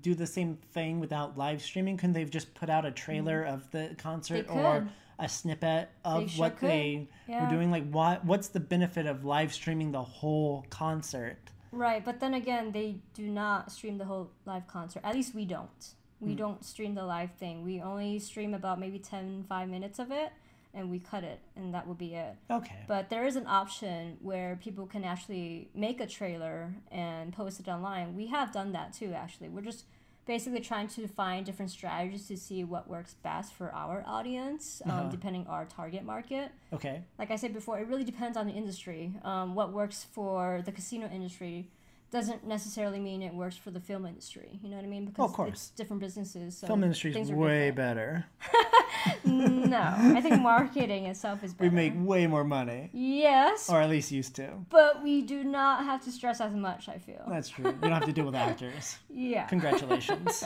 do 0.01 0.15
the 0.15 0.27
same 0.27 0.57
thing 0.73 1.01
without 1.01 1.37
live 1.37 1.63
streaming? 1.63 1.97
Couldn't 1.97 2.15
they 2.15 2.21
have 2.21 2.31
just 2.31 2.55
put 2.55 2.69
out 2.71 2.85
a 2.85 2.91
trailer 2.91 3.43
of 3.43 3.71
the 3.71 3.95
concert 3.99 4.47
Mm-hmm. 4.49 4.59
Or 4.59 4.89
a 5.19 5.29
snippet 5.29 5.89
of 6.05 6.21
They 6.23 6.27
sure 6.29 6.41
what 6.41 6.57
could. 6.59 6.69
they 6.69 7.09
Yeah. 7.27 7.45
were 7.45 7.51
doing? 7.51 7.71
Like, 7.71 7.89
what 7.91 8.25
what's 8.25 8.49
the 8.49 8.61
benefit 8.61 9.07
of 9.07 9.25
live 9.25 9.53
streaming 9.53 9.93
the 9.93 10.03
whole 10.03 10.67
concert? 10.71 11.39
right, 11.73 12.03
but 12.05 12.21
then 12.21 12.33
again, 12.35 12.73
they 12.73 13.01
do 13.15 13.29
not 13.29 13.71
stream 13.71 13.99
the 13.99 14.05
whole 14.07 14.31
live 14.47 14.67
concert. 14.67 15.01
At 15.05 15.15
least 15.15 15.35
we 15.35 15.45
don't. 15.45 15.95
We 16.21 16.31
Hmm. 16.33 16.37
don't 16.37 16.65
stream 16.65 16.95
the 16.95 17.05
live 17.05 17.33
thing. 17.33 17.63
We 17.65 17.83
only 17.83 18.19
stream 18.19 18.55
about 18.55 18.79
maybe 18.81 18.99
10, 18.99 19.45
5 19.49 19.69
minutes 19.69 19.99
of 19.99 20.11
it, 20.11 20.33
and 20.75 20.91
we 20.91 20.99
cut 20.99 21.25
it, 21.25 21.41
and 21.57 21.73
that 21.75 21.87
would 21.87 21.99
be 21.99 22.15
it. 22.15 22.35
Okay. 22.51 22.77
But 22.87 23.09
there 23.11 23.25
is 23.27 23.37
an 23.37 23.47
option 23.47 24.19
where 24.21 24.59
people 24.63 24.87
can 24.87 25.05
actually 25.05 25.69
make 25.75 26.01
a 26.01 26.07
trailer 26.07 26.75
and 26.91 27.33
post 27.33 27.61
it 27.61 27.69
online. 27.69 28.15
We 28.15 28.27
have 28.27 28.53
done 28.53 28.73
that 28.73 28.93
too, 28.93 29.13
actually. 29.15 29.49
We're 29.49 29.63
just 29.63 29.85
basically 30.27 30.59
trying 30.61 30.89
to 30.89 31.07
find 31.07 31.47
different 31.47 31.71
strategies 31.71 32.27
to 32.27 32.37
see 32.37 32.65
what 32.65 32.89
works 32.91 33.15
best 33.23 33.55
for 33.55 33.73
our 33.73 34.03
audience, 34.07 34.83
um, 34.85 34.91
Uh-huh. 34.91 35.09
depending 35.09 35.47
our 35.47 35.65
target 35.67 36.03
market. 36.05 36.51
Okay. 36.73 37.05
Like 37.17 37.31
I 37.31 37.37
said 37.37 37.55
before, 37.55 37.79
it 37.79 37.87
really 37.87 38.03
depends 38.03 38.37
on 38.37 38.47
the 38.47 38.53
industry. 38.53 39.15
Um, 39.23 39.55
what 39.55 39.73
works 39.73 40.03
for 40.03 40.63
the 40.65 40.73
casino 40.73 41.09
industry 41.09 41.69
doesn't 42.11 42.47
necessarily 42.47 43.01
mean 43.01 43.21
it 43.23 43.35
works 43.35 43.57
for 43.57 43.71
the 43.71 43.81
film 43.81 44.07
industry. 44.07 44.59
You 44.63 44.71
know 44.71 44.77
what 44.77 44.85
I 44.85 44.89
mean? 44.89 45.07
Because 45.07 45.33
course. 45.33 45.51
it's 45.51 45.71
different 45.71 46.01
businesses. 46.01 46.57
So 46.57 46.67
Film 46.67 46.85
industry 46.85 47.11
is 47.11 47.31
way 47.33 47.71
different. 47.71 47.77
better. 47.77 48.27
no, 49.25 49.95
I 49.99 50.21
think 50.21 50.41
marketing 50.41 51.07
itself 51.07 51.43
is 51.45 51.53
better. 51.53 51.69
We 51.71 51.75
make 51.75 51.93
way 51.97 52.27
more 52.27 52.45
money, 52.45 52.91
yes, 52.93 53.69
or 53.69 53.81
at 53.81 53.89
least 53.91 54.11
used 54.13 54.35
to. 54.37 54.51
but 54.71 55.03
we 55.03 55.23
do 55.23 55.45
not 55.45 55.85
have 55.85 56.03
to 56.05 56.13
stress 56.13 56.41
as 56.41 56.55
much. 56.55 56.89
I 56.89 56.99
feel. 56.99 57.25
That's 57.29 57.49
true. 57.49 57.67
You 57.67 57.73
don't 57.73 57.93
have 57.93 58.05
to 58.07 58.13
deal 58.13 58.25
with 58.27 58.35
actors. 58.35 58.97
Yeah, 59.09 59.47
Congratulations. 59.47 60.45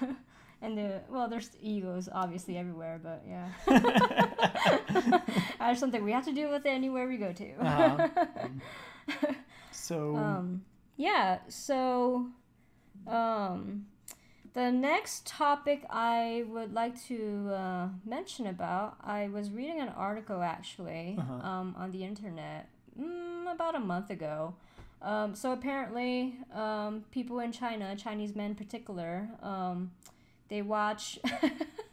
and 0.62 0.76
the 0.76 1.00
well, 1.08 1.28
there's 1.28 1.50
egos 1.62 2.08
obviously 2.12 2.56
everywhere, 2.58 3.00
but 3.02 3.22
yeah, 3.28 3.48
that's 5.58 5.78
something 5.80 6.02
we 6.04 6.12
have 6.12 6.24
to 6.24 6.32
deal 6.32 6.50
with 6.50 6.66
anywhere 6.66 7.06
we 7.06 7.16
go 7.16 7.32
to. 7.32 7.52
Uh-huh. 7.64 8.08
So 9.88 10.16
Um, 10.16 10.64
yeah, 10.96 11.38
so 11.48 12.26
um, 13.06 13.86
the 14.54 14.70
next 14.70 15.26
topic 15.26 15.84
I 15.90 16.44
would 16.52 16.72
like 16.74 16.94
to 17.06 17.50
uh, 17.52 17.88
mention 18.04 18.46
about, 18.46 18.96
I 19.02 19.28
was 19.28 19.50
reading 19.50 19.80
an 19.80 19.88
article 19.90 20.42
actually 20.42 21.16
Uh-huh. 21.18 21.48
um, 21.50 21.74
on 21.78 21.90
the 21.92 22.02
internet 22.04 22.68
mm, 23.00 23.50
about 23.50 23.74
a 23.74 23.80
month 23.80 24.10
ago. 24.10 24.54
Um, 25.00 25.34
so 25.34 25.52
apparently, 25.52 26.34
um, 26.52 27.04
people 27.12 27.38
in 27.38 27.52
China, 27.52 27.94
Chinese 27.96 28.34
men 28.34 28.50
in 28.50 28.56
particular, 28.56 29.28
um, 29.42 29.92
they 30.48 30.60
watch 30.60 31.18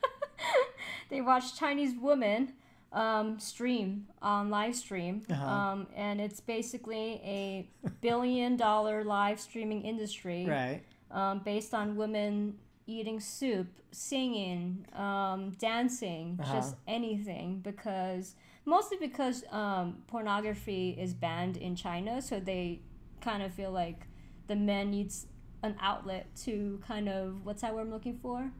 they 1.09 1.21
watch 1.21 1.55
Chinese 1.55 1.93
women 2.09 2.53
um, 2.95 3.37
stream 3.39 4.07
on 4.21 4.49
live 4.49 4.75
stream, 4.75 5.21
Uh-huh. 5.29 5.45
um, 5.45 5.87
and 5.95 6.19
it's 6.21 6.39
basically 6.39 7.21
a 7.23 7.67
billion 8.01 8.55
dollar 8.57 9.03
live 9.03 9.39
streaming 9.39 9.81
industry 9.83 10.45
right. 10.47 10.81
um, 11.11 11.39
based 11.39 11.73
on 11.73 11.95
women 11.97 12.55
eating 12.87 13.19
soup, 13.19 13.67
singing, 13.91 14.85
um, 14.93 15.51
dancing, 15.59 16.39
Uh-huh. 16.41 16.53
just 16.55 16.75
anything 16.87 17.59
because 17.59 18.35
mostly 18.65 18.97
because 18.97 19.43
um, 19.51 20.01
pornography 20.07 20.95
is 20.97 21.13
banned 21.13 21.57
in 21.57 21.75
China, 21.75 22.21
so 22.21 22.39
they 22.39 22.79
kind 23.21 23.43
of 23.43 23.53
feel 23.53 23.71
like 23.71 24.07
the 24.47 24.55
men 24.55 24.89
needs 24.91 25.27
an 25.63 25.75
outlet 25.81 26.27
to 26.45 26.79
kind 26.87 27.09
of 27.09 27.43
what's 27.45 27.61
that 27.61 27.73
word 27.75 27.81
I'm 27.81 27.91
looking 27.91 28.17
for 28.21 28.51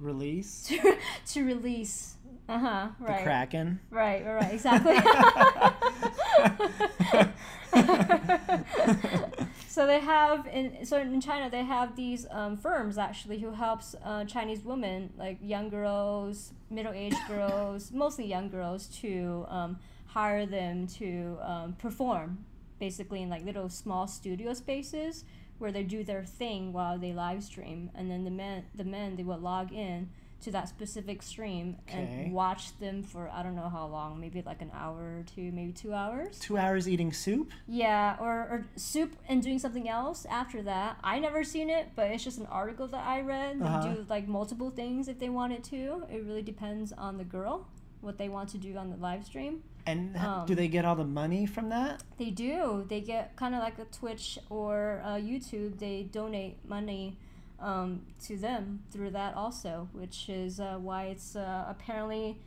Release 0.00 0.70
to 1.32 1.44
release. 1.44 2.16
Uh 2.48 2.58
huh. 2.58 2.88
the 2.98 3.04
Right. 3.04 3.24
Kraken. 3.24 3.80
Right. 3.90 4.24
Right. 4.24 4.34
Right. 4.34 4.54
Exactly. 4.54 4.96
so 9.68 9.86
they 9.86 10.00
have 10.00 10.46
in 10.46 10.84
so 10.86 10.98
in 10.98 11.20
China 11.20 11.50
they 11.50 11.64
have 11.64 11.96
these 11.96 12.26
um, 12.30 12.56
firms 12.56 12.98
actually 12.98 13.38
who 13.38 13.52
helps 13.52 13.94
uh, 14.04 14.24
Chinese 14.24 14.64
women 14.64 15.12
like 15.18 15.38
young 15.42 15.68
girls, 15.68 16.52
middle 16.70 16.92
aged 16.92 17.18
girls, 17.28 17.92
mostly 17.92 18.26
young 18.26 18.48
girls 18.48 18.86
to 19.00 19.44
um, 19.48 19.78
hire 20.06 20.46
them 20.46 20.86
to 20.86 21.38
um, 21.42 21.72
perform 21.74 22.44
basically 22.78 23.22
in 23.22 23.28
like 23.28 23.44
little 23.44 23.68
small 23.68 24.06
studio 24.06 24.54
spaces 24.54 25.24
where 25.58 25.72
they 25.72 25.82
do 25.82 26.04
their 26.04 26.24
thing 26.24 26.72
while 26.72 26.98
they 26.98 27.12
live 27.12 27.42
stream 27.42 27.90
and 27.94 28.10
then 28.10 28.24
the 28.24 28.30
men 28.30 28.64
the 28.74 28.84
men 28.84 29.16
they 29.16 29.22
will 29.22 29.38
log 29.38 29.72
in 29.72 30.08
to 30.42 30.50
that 30.52 30.68
specific 30.68 31.22
stream 31.22 31.76
and 31.88 32.32
watch 32.32 32.78
them 32.78 33.02
for 33.02 33.28
I 33.30 33.42
don't 33.42 33.56
know 33.56 33.68
how 33.68 33.86
long, 33.86 34.20
maybe 34.20 34.42
like 34.42 34.60
an 34.62 34.70
hour 34.74 35.18
or 35.20 35.24
two, 35.34 35.50
maybe 35.52 35.72
two 35.72 35.94
hours. 35.94 36.38
Two 36.38 36.58
hours 36.58 36.88
eating 36.88 37.12
soup. 37.12 37.50
Yeah, 37.66 38.16
or, 38.20 38.32
or 38.32 38.66
soup 38.76 39.16
and 39.28 39.42
doing 39.42 39.58
something 39.58 39.88
else 39.88 40.26
after 40.28 40.62
that. 40.62 40.98
I 41.02 41.18
never 41.18 41.42
seen 41.42 41.70
it, 41.70 41.88
but 41.96 42.10
it's 42.10 42.22
just 42.22 42.38
an 42.38 42.46
article 42.46 42.86
that 42.88 43.04
I 43.06 43.22
read. 43.22 43.60
They 43.60 43.64
Uh-huh. 43.64 43.94
do 43.94 44.06
like 44.08 44.28
multiple 44.28 44.70
things 44.70 45.08
if 45.08 45.18
they 45.18 45.30
wanted 45.30 45.64
to. 45.64 46.04
It 46.10 46.22
really 46.24 46.42
depends 46.42 46.92
on 46.92 47.16
the 47.16 47.24
girl, 47.24 47.66
what 48.02 48.18
they 48.18 48.28
want 48.28 48.50
to 48.50 48.58
do 48.58 48.76
on 48.76 48.90
the 48.90 48.96
live 48.96 49.24
stream. 49.24 49.62
And 49.86 50.16
Um, 50.16 50.46
do 50.46 50.54
they 50.54 50.68
get 50.68 50.84
all 50.84 50.96
the 50.96 51.04
money 51.04 51.46
from 51.46 51.68
that? 51.70 52.02
They 52.18 52.30
do. 52.30 52.84
They 52.88 53.00
get 53.00 53.36
kind 53.36 53.54
of 53.54 53.62
like 53.62 53.78
a 53.78 53.84
Twitch 53.84 54.38
or 54.50 55.00
uh, 55.04 55.14
YouTube. 55.14 55.78
They 55.78 56.02
donate 56.10 56.58
money 56.68 57.18
um, 57.60 58.02
to 58.26 58.36
them 58.36 58.82
through 58.90 59.10
that 59.10 59.34
also, 59.34 59.88
which 59.92 60.28
is 60.28 60.60
uh, 60.60 60.76
why 60.80 61.04
it's 61.06 61.36
uh, 61.36 61.64
apparently 61.68 62.38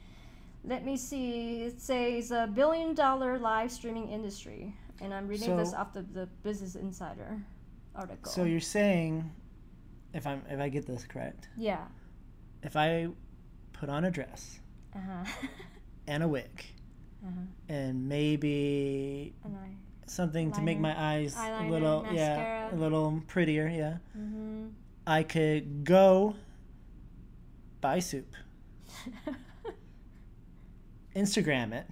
Let 0.64 0.86
me 0.86 0.98
see. 0.98 1.62
It 1.64 1.82
says 1.82 2.32
a 2.32 2.48
billion 2.54 2.94
dollar 2.94 3.40
live 3.40 3.72
streaming 3.72 4.10
industry, 4.10 4.76
and 5.02 5.14
I'm 5.14 5.28
reading 5.28 5.56
this 5.58 5.74
off 5.74 5.94
the, 5.94 6.02
the 6.04 6.28
Business 6.44 6.76
Insider 6.76 7.42
article. 7.96 8.32
So 8.32 8.44
you're 8.44 8.60
saying, 8.60 9.32
if 10.14 10.28
I'm 10.28 10.44
if 10.50 10.60
I 10.60 10.70
get 10.70 10.86
this 10.86 11.06
correct, 11.06 11.48
yeah. 11.58 11.86
if 12.64 12.76
I 12.76 13.08
put 13.74 13.90
on 13.90 14.06
a 14.06 14.12
dress 14.12 14.60
Uh 14.96 15.00
huh. 15.00 15.48
and 16.08 16.24
a 16.24 16.28
wig 16.28 16.66
uh-huh. 17.26 17.42
and 17.70 18.08
maybe 18.10 19.34
And 19.44 19.56
I. 19.58 19.70
something 20.08 20.52
to 20.54 20.62
make 20.62 20.80
my 20.80 20.94
eyes 20.98 21.36
a 21.38 21.64
little 21.70 22.06
yeah 22.12 22.74
a 22.74 22.76
little 22.76 23.22
prettier, 23.28 23.68
yeah. 23.68 23.98
Mm-hmm. 24.18 24.68
I 25.08 25.24
could 25.24 25.84
go 25.84 26.36
buy 27.82 28.00
soup, 28.00 28.36
Instagram 31.16 31.74
it, 31.74 31.88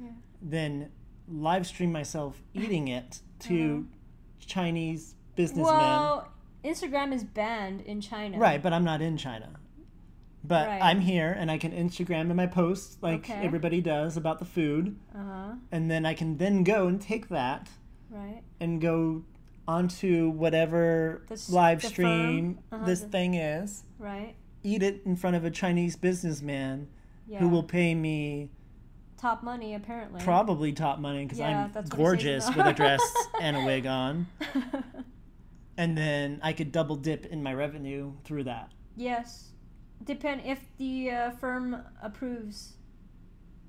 Yeah. 0.00 0.08
then 0.42 0.90
live 1.28 1.66
stream 1.66 1.92
myself 1.92 2.40
eating 2.54 2.88
it 2.88 3.20
to 3.40 3.86
Chinese 4.40 5.14
businessmen. 5.36 5.76
Well, 5.76 6.28
Instagram 6.64 7.12
is 7.12 7.24
banned 7.24 7.82
in 7.82 8.00
China. 8.00 8.38
Right, 8.38 8.62
but 8.62 8.72
I'm 8.72 8.84
not 8.84 9.00
in 9.00 9.16
China. 9.16 9.50
But 10.44 10.68
Right. 10.68 10.82
I'm 10.82 11.00
here 11.00 11.32
and 11.32 11.50
I 11.50 11.58
can 11.58 11.72
Instagram 11.72 12.30
in 12.30 12.36
my 12.36 12.46
posts 12.46 12.98
like 13.02 13.20
Okay. 13.20 13.34
everybody 13.44 13.80
does 13.80 14.16
about 14.16 14.38
the 14.38 14.44
food. 14.44 14.96
Uh 15.14 15.18
huh. 15.24 15.52
And 15.72 15.90
then 15.90 16.06
I 16.06 16.14
can 16.14 16.36
then 16.38 16.62
go 16.64 16.86
and 16.86 17.00
take 17.00 17.28
that 17.28 17.68
Right. 18.10 18.42
and 18.60 18.80
go 18.80 19.24
onto 19.78 20.30
whatever 20.30 21.22
The 21.28 21.34
s- 21.34 21.50
live 21.50 21.84
stream? 21.84 22.58
Uh-huh, 22.72 22.84
this 22.86 23.00
the- 23.02 23.08
thing 23.08 23.34
is, 23.34 23.84
Right. 23.98 24.34
eat 24.62 24.82
it 24.82 25.02
in 25.04 25.14
front 25.14 25.36
of 25.36 25.44
a 25.44 25.50
Chinese 25.50 25.94
businessman 25.94 26.88
Yeah. 27.28 27.38
who 27.40 27.48
will 27.48 27.62
pay 27.62 27.94
me 27.94 28.50
top 29.18 29.42
money 29.42 29.74
apparently. 29.74 30.22
probably 30.22 30.72
top 30.72 30.98
money 30.98 31.24
because 31.24 31.38
Yeah, 31.38 31.64
I'm 31.66 31.72
that's 31.72 31.74
what 31.74 31.80
it 31.84 31.90
says 31.90 31.96
gorgeous 31.98 32.56
with 32.56 32.66
a 32.66 32.72
dress 32.72 33.02
and 33.40 33.56
a 33.58 33.64
wig 33.64 33.86
on. 33.86 34.26
And 35.76 35.96
then 35.96 36.40
I 36.42 36.54
could 36.54 36.72
double 36.72 36.96
dip 36.96 37.26
in 37.26 37.40
my 37.40 37.54
revenue 37.54 38.12
through 38.24 38.44
that. 38.44 38.72
yes. 38.96 39.44
Depend 40.04 40.42
if 40.44 40.60
the 40.76 41.10
uh, 41.10 41.30
firm 41.32 41.76
approves 42.02 42.74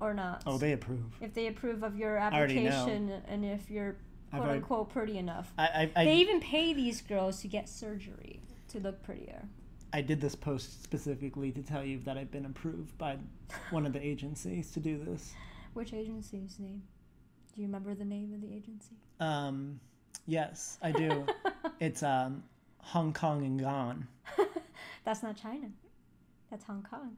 or 0.00 0.14
not. 0.14 0.42
Oh, 0.46 0.58
they 0.58 0.72
approve. 0.72 1.04
if 1.20 1.34
they 1.34 1.46
approve 1.48 1.82
of 1.84 1.96
your 1.96 2.16
application 2.16 3.10
and 3.28 3.44
if 3.44 3.68
you're 3.70 3.96
I've 4.32 4.38
quote 4.38 4.42
already- 4.42 4.58
unquote 4.58 4.90
pretty 4.90 5.18
enough. 5.18 5.52
I, 5.58 5.64
I, 5.64 5.90
I 5.96 6.04
they 6.04 6.16
even 6.16 6.40
pay 6.40 6.72
these 6.72 7.00
girls 7.02 7.40
to 7.42 7.48
get 7.48 7.68
surgery 7.68 8.40
to 8.68 8.78
look 8.80 9.02
prettier. 9.02 9.42
I 9.92 10.02
did 10.02 10.20
this 10.20 10.36
post 10.36 10.82
specifically 10.84 11.50
to 11.50 11.62
tell 11.62 11.84
you 11.84 11.98
that 12.04 12.16
I've 12.16 12.30
been 12.30 12.46
approved 12.46 12.96
by 12.96 13.16
one 13.70 13.86
of 13.86 13.92
the 13.92 14.04
agencies 14.04 14.70
to 14.72 14.80
do 14.80 15.02
this. 15.04 15.32
Which 15.74 15.92
agency's 15.92 16.58
name? 16.60 16.82
Do 17.54 17.60
you 17.60 17.66
remember 17.66 17.94
the 17.94 18.04
name 18.04 18.32
of 18.32 18.40
the 18.40 18.54
agency? 18.54 18.94
Um, 19.18 19.80
yes, 20.26 20.78
I 20.80 20.92
do. 20.92 21.26
it's 21.80 22.02
um, 22.04 22.44
Hong 22.78 23.12
Kong 23.12 23.44
and 23.44 23.58
Gone. 23.60 24.06
That's 25.04 25.22
not 25.24 25.36
China. 25.36 25.68
That's 26.50 26.64
Hong 26.64 26.86
Kong. 26.88 27.16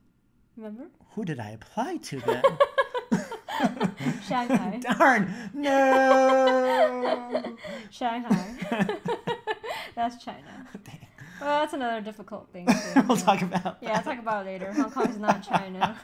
Remember? 0.56 0.84
Who 1.14 1.24
did 1.26 1.40
I 1.40 1.50
apply 1.50 1.98
to 1.98 2.20
then? 2.20 2.42
Shanghai. 4.28 4.80
Darn! 4.80 5.32
No! 5.54 7.56
Shanghai. 7.90 8.54
That's 9.94 10.22
China. 10.24 10.66
Dang. 10.84 10.98
Well, 11.40 11.58
that's 11.60 11.72
another 11.72 12.00
difficult 12.00 12.48
thing. 12.52 12.66
To, 12.66 13.04
we'll 13.08 13.16
talk 13.16 13.42
about 13.42 13.78
Yeah, 13.80 13.94
I'll 13.96 14.02
talk 14.04 14.18
about 14.20 14.46
it 14.46 14.50
later. 14.50 14.72
Hong 14.72 14.90
Kong 14.92 15.08
is 15.08 15.18
not 15.18 15.42
China. 15.42 15.96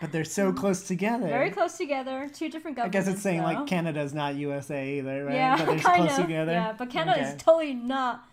But 0.00 0.10
they're 0.12 0.24
so 0.24 0.52
close 0.54 0.86
together. 0.86 1.26
Very 1.28 1.50
close 1.50 1.76
together. 1.76 2.30
Two 2.32 2.48
different 2.48 2.76
governments. 2.78 2.96
I 2.96 3.00
guess 3.00 3.08
it's 3.14 3.22
saying 3.22 3.40
though. 3.40 3.44
like 3.46 3.66
Canada's 3.66 4.14
not 4.14 4.36
USA 4.36 4.96
either, 4.98 5.24
right? 5.26 5.34
Yeah, 5.34 5.56
but 5.58 5.66
they're 5.66 5.78
kind 5.78 6.04
close 6.06 6.18
of. 6.18 6.24
together. 6.24 6.52
Yeah, 6.52 6.74
but 6.78 6.88
Canada 6.90 7.20
Okay. 7.20 7.28
is 7.30 7.36
totally 7.42 7.74
not 7.74 8.26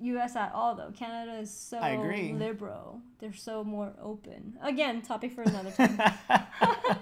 U.S. 0.00 0.36
at 0.36 0.52
all, 0.54 0.74
though. 0.74 0.92
Canada 0.96 1.38
is 1.38 1.52
so 1.52 1.78
I 1.78 1.90
agree. 1.90 2.32
liberal. 2.32 3.00
They're 3.18 3.34
so 3.34 3.62
more 3.62 3.92
open. 4.02 4.58
Again, 4.62 5.02
topic 5.02 5.32
for 5.32 5.42
another 5.42 5.70
time. 5.70 6.00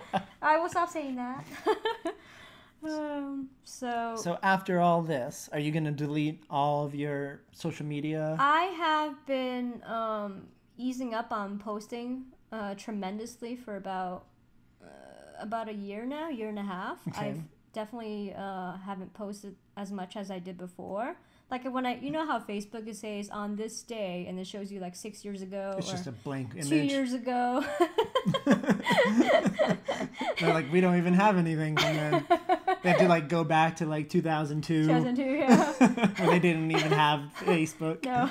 I 0.42 0.58
will 0.58 0.68
stop 0.68 0.90
saying 0.90 1.16
that. 1.16 1.44
um, 2.84 3.48
so, 3.64 4.16
so 4.16 4.38
after 4.42 4.80
all 4.80 5.02
this, 5.02 5.48
are 5.52 5.58
you 5.58 5.70
gonna 5.70 5.92
delete 5.92 6.42
all 6.50 6.84
of 6.84 6.94
your 6.94 7.40
social 7.52 7.86
media? 7.86 8.36
I 8.38 8.64
have 8.78 9.26
been 9.26 9.82
um, 9.84 10.48
easing 10.76 11.14
up 11.14 11.32
on 11.32 11.58
posting 11.58 12.24
uh, 12.52 12.74
tremendously 12.74 13.56
for 13.56 13.76
about 13.76 14.26
uh, 14.82 14.86
about 15.40 15.68
a 15.68 15.74
year 15.74 16.04
now, 16.06 16.28
year 16.28 16.48
and 16.48 16.58
a 16.58 16.62
half. 16.62 16.98
Okay. 17.08 17.28
I've 17.28 17.42
definitely 17.72 18.34
uh, 18.36 18.76
haven't 18.78 19.12
posted 19.14 19.54
as 19.76 19.92
much 19.92 20.16
as 20.16 20.30
I 20.30 20.38
did 20.38 20.58
before. 20.58 21.16
Like 21.50 21.64
when 21.64 21.86
I, 21.86 21.98
you 21.98 22.10
know 22.10 22.26
how 22.26 22.40
Facebook 22.40 22.86
it 22.86 22.96
says 22.96 23.30
on 23.30 23.56
this 23.56 23.82
day, 23.82 24.26
and 24.28 24.38
it 24.38 24.46
shows 24.46 24.70
you 24.70 24.80
like 24.80 24.94
six 24.94 25.24
years 25.24 25.40
ago 25.40 25.76
it's 25.78 25.88
or 25.88 25.92
just 25.92 26.06
a 26.06 26.12
blank 26.12 26.52
image. 26.52 26.68
two 26.68 26.76
years 26.76 27.14
ago. 27.14 27.64
They're 30.38 30.52
like, 30.52 30.70
we 30.70 30.82
don't 30.82 30.98
even 30.98 31.14
have 31.14 31.38
anything 31.38 31.78
and 31.78 31.98
then. 31.98 32.24
They 32.82 32.90
have 32.90 32.98
to 32.98 33.08
like 33.08 33.30
go 33.30 33.44
back 33.44 33.76
to 33.76 33.86
like 33.86 34.10
2002, 34.10 34.86
2002, 34.88 35.22
yeah. 35.22 35.72
where 36.18 36.30
they 36.30 36.38
didn't 36.38 36.70
even 36.70 36.92
have 36.92 37.20
Facebook. 37.38 38.04
No. 38.04 38.30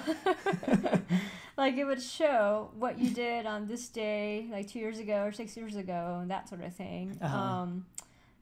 like 1.58 1.75
it 1.75 1.86
would 1.86 2.01
show 2.01 2.69
what 2.77 2.99
you 2.99 3.10
did 3.10 3.47
on 3.47 3.67
this 3.67 3.88
day, 3.89 4.47
like 4.51 4.67
two 4.69 4.80
years 4.80 4.99
ago 4.99 5.23
or 5.23 5.32
six 5.32 5.58
years 5.58 5.75
ago, 5.75 6.19
and 6.21 6.30
that 6.30 6.47
sort 6.47 6.63
of 6.63 6.73
thing. 6.75 7.17
Uh-huh. 7.19 7.36
Um, 7.36 7.86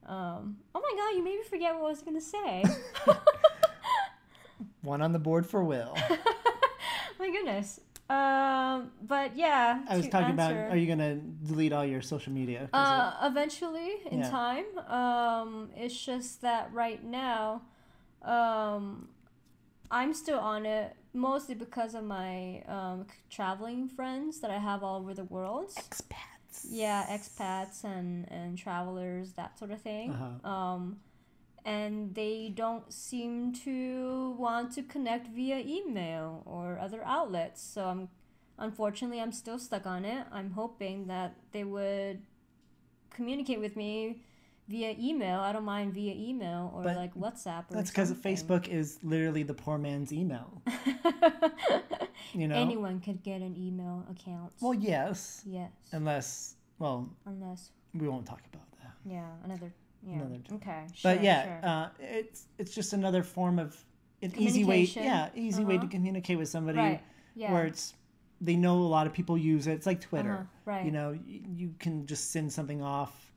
um, 0.06 0.58
oh 0.76 0.82
my 0.82 0.94
god, 0.98 1.18
you 1.18 1.24
made 1.24 1.38
me 1.38 1.44
forget 1.50 1.74
what 1.76 1.86
I 1.86 1.90
was 1.90 2.02
gonna 2.02 2.20
say. 2.20 2.64
One 4.86 5.02
on 5.02 5.12
the 5.12 5.20
board 5.20 5.46
for 5.46 5.64
Will. 5.64 5.98
my 7.20 7.30
goodness. 7.32 7.80
Um, 8.08 8.92
but 9.02 9.36
yeah. 9.36 9.84
I 9.90 9.98
was 9.98 10.06
to 10.06 10.12
talking 10.12 10.32
about, 10.32 10.54
are 10.54 10.78
you 10.78 10.86
gonna 10.88 11.16
delete 11.16 11.74
all 11.74 11.84
your 11.84 12.02
social 12.02 12.32
media? 12.32 12.70
Uh, 12.72 13.14
eventually, 13.24 13.96
in 14.12 14.20
Yeah. 14.20 14.30
time. 14.30 14.66
Um, 14.88 15.70
it's 15.76 16.00
just 16.06 16.42
that 16.42 16.72
right 16.72 17.04
now, 17.04 17.64
um, 18.22 19.10
I'm 19.90 20.14
still 20.14 20.40
on 20.40 20.66
it 20.66 20.96
mostly 21.14 21.56
because 21.56 21.96
of 21.96 22.04
my 22.04 22.62
um, 22.68 23.08
traveling 23.30 23.88
friends 23.88 24.40
that 24.42 24.52
I 24.52 24.60
have 24.60 24.84
all 24.84 25.00
over 25.00 25.14
the 25.16 25.24
world. 25.26 25.72
expats. 25.76 26.66
Yeah, 26.70 27.06
expats 27.10 27.84
and 27.84 28.32
and 28.32 28.58
travelers, 28.58 29.34
that 29.34 29.58
sort 29.58 29.72
of 29.72 29.82
thing. 29.82 30.12
Uh-huh. 30.12 30.48
Um, 30.50 30.98
and 31.66 32.14
they 32.16 32.54
don't 32.56 32.94
seem 32.94 33.52
to 33.66 34.36
want 34.38 34.72
to 34.74 34.84
connect 34.84 35.28
via 35.30 35.58
email 35.60 36.44
or 36.46 36.80
other 36.80 37.04
outlets. 37.04 37.62
So 37.62 37.86
I'm 37.86 38.10
unfortunately 38.58 39.20
I'm 39.20 39.32
still 39.32 39.60
stuck 39.60 39.86
on 39.86 40.06
it. 40.06 40.26
I'm 40.32 40.52
hoping 40.52 41.08
that 41.08 41.36
they 41.52 41.64
would 41.64 42.22
communicate 43.10 43.60
with 43.60 43.76
me 43.76 44.22
via 44.70 44.96
email. 45.00 45.40
I 45.40 45.52
don't 45.52 45.66
mind 45.66 45.94
via 45.94 46.14
email 46.14 46.72
or 46.76 46.84
But 46.84 46.96
like 46.96 47.14
WhatsApp 47.16 47.66
or 47.72 47.76
That's 47.76 47.90
because. 47.90 48.12
Facebook 48.14 48.68
is 48.68 49.00
literally 49.04 49.44
the 49.44 49.54
poor 49.54 49.78
man's 49.78 50.14
email. 50.14 50.62
You 52.34 52.50
know. 52.50 52.56
Anyone 52.56 53.00
could 53.00 53.24
get 53.24 53.42
an 53.42 53.56
email 53.58 54.06
account. 54.12 54.52
Well, 54.60 54.74
yes, 54.74 55.42
yes. 55.46 55.72
unless 55.94 56.56
well, 56.80 57.10
Unless 57.26 57.72
we 57.94 58.10
won't 58.10 58.26
talk 58.26 58.42
about 58.54 58.70
that. 58.82 58.92
yeah, 59.06 59.30
another 59.46 59.72
yeah. 60.08 60.16
Another 60.16 60.38
time. 60.48 60.56
okay. 60.58 60.84
Sure, 60.94 61.14
But 61.16 61.24
yeah, 61.24 61.44
sure. 61.62 61.70
uh, 61.70 61.90
it's 62.00 62.48
it's 62.58 62.74
just 62.76 62.94
another 62.94 63.24
form 63.24 63.60
of 63.60 63.76
an 64.22 64.34
easy 64.38 64.64
way. 64.64 64.82
Yeah, 64.84 65.30
easy 65.36 65.64
way 65.64 65.74
to 65.76 65.80
Uh-huh. 65.80 65.88
communicate 65.92 66.38
with 66.38 66.50
somebody 66.50 66.78
right. 66.78 67.02
Yeah. 67.36 67.52
where 67.52 67.66
it's 67.66 67.94
they 68.42 68.56
know 68.56 68.78
a 68.78 68.92
lot 68.98 69.08
of 69.08 69.14
people 69.14 69.38
use 69.38 69.66
it. 69.68 69.74
It's 69.74 69.86
like 69.86 70.02
Twitter. 70.02 70.34
Uh-huh, 70.34 70.44
right. 70.66 70.86
You 70.86 70.92
know, 70.92 71.12
y- 71.28 71.42
you 71.56 71.74
can 71.80 72.06
just 72.06 72.32
send 72.32 72.52
something 72.52 72.82
off. 72.82 73.32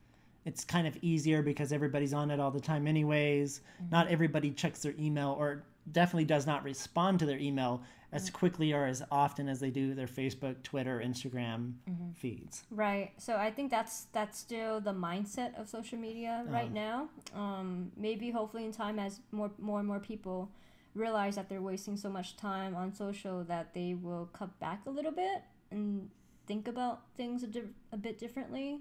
It's 0.45 0.65
kind 0.65 0.87
of 0.87 0.97
easier 1.03 1.43
because 1.43 1.73
everybody's 1.73 2.13
on 2.15 2.31
it 2.31 2.41
all 2.41 2.51
the 2.51 2.61
time, 2.61 2.87
anyways. 2.87 3.61
Mm-hmm. 3.61 3.91
Not 3.91 4.09
everybody 4.09 4.51
checks 4.51 4.81
their 4.83 4.95
email 4.99 5.37
or 5.39 5.63
definitely 5.93 6.25
does 6.25 6.47
not 6.47 6.65
respond 6.65 7.19
to 7.21 7.27
their 7.27 7.39
email 7.39 7.83
as 8.13 8.31
quickly 8.31 8.73
or 8.73 8.87
as 8.87 9.03
often 9.11 9.49
as 9.49 9.61
they 9.61 9.71
do 9.71 9.95
their 9.95 10.07
Facebook, 10.07 10.63
Twitter, 10.63 11.03
Instagram 11.05 11.75
Mm-hmm. 11.89 12.13
feeds. 12.15 12.65
Right. 12.71 13.13
So 13.19 13.37
I 13.37 13.51
think 13.51 13.71
that's 13.71 14.07
that's 14.13 14.39
still 14.39 14.81
the 14.81 14.93
mindset 14.95 15.59
of 15.61 15.69
social 15.69 15.99
media 15.99 16.45
right 16.49 16.73
now. 16.73 17.09
Um, 17.35 17.93
maybe 17.97 18.31
hopefully 18.31 18.65
in 18.65 18.73
time 18.73 18.99
as 18.99 19.21
more 19.33 19.51
more 19.59 19.79
and 19.79 19.89
more 19.89 20.01
people 20.01 20.51
realize 20.95 21.37
that 21.37 21.49
they're 21.49 21.63
wasting 21.63 21.97
so 21.97 22.09
much 22.09 22.37
time 22.37 22.75
on 22.75 22.93
social 22.95 23.45
that 23.45 23.73
they 23.75 23.95
will 23.95 24.27
cut 24.33 24.59
back 24.59 24.81
a 24.87 24.91
little 24.91 25.13
bit 25.13 25.43
and 25.71 26.09
think 26.47 26.67
about 26.67 27.03
things 27.17 27.43
a, 27.43 27.47
di- 27.47 27.75
a 27.93 27.97
bit 27.97 28.19
differently. 28.19 28.81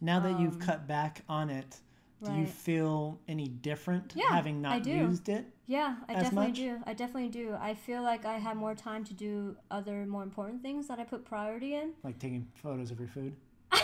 Now 0.00 0.20
that 0.20 0.38
you've 0.38 0.54
Um, 0.54 0.60
cut 0.60 0.86
back 0.86 1.22
on 1.28 1.48
it, 1.50 1.80
Do 2.24 2.32
you 2.32 2.46
feel 2.46 3.20
any 3.28 3.48
different 3.48 4.12
Yeah, 4.16 4.30
having 4.30 4.64
I 4.66 4.78
not 4.78 4.86
used 4.86 5.28
it? 5.28 5.46
Yeah, 5.66 5.96
I 6.08 6.14
definitely 6.14 6.48
much? 6.48 6.56
do. 6.56 6.78
I 6.86 6.94
definitely 6.94 7.28
do. 7.28 7.56
I 7.60 7.74
feel 7.74 8.02
like 8.02 8.24
I 8.24 8.38
have 8.38 8.56
more 8.56 8.74
time 8.74 9.04
to 9.04 9.14
do 9.14 9.56
other 9.70 10.04
more 10.06 10.22
important 10.22 10.62
things 10.62 10.88
that 10.88 10.98
I 10.98 11.04
put 11.04 11.24
priority 11.24 11.74
in. 11.74 11.92
Like 12.02 12.18
taking 12.18 12.48
photos 12.54 12.90
of 12.90 12.98
your 12.98 13.08
food? 13.08 13.36
I 13.72 13.78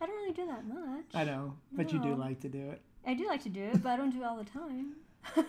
don't 0.00 0.10
really 0.10 0.32
do 0.32 0.46
that 0.46 0.66
much. 0.66 1.04
I 1.14 1.24
know, 1.24 1.54
but 1.72 1.92
you 1.92 2.00
do 2.00 2.14
like 2.14 2.40
to 2.40 2.48
do 2.48 2.70
it. 2.70 2.80
I 3.06 3.14
do 3.14 3.26
like 3.26 3.42
to 3.44 3.48
do 3.48 3.62
it, 3.62 3.82
but 3.82 3.90
I 3.90 3.96
don't 3.96 4.10
do 4.10 4.22
it 4.22 4.24
all 4.24 4.36
the 4.36 4.44
time. 4.44 4.94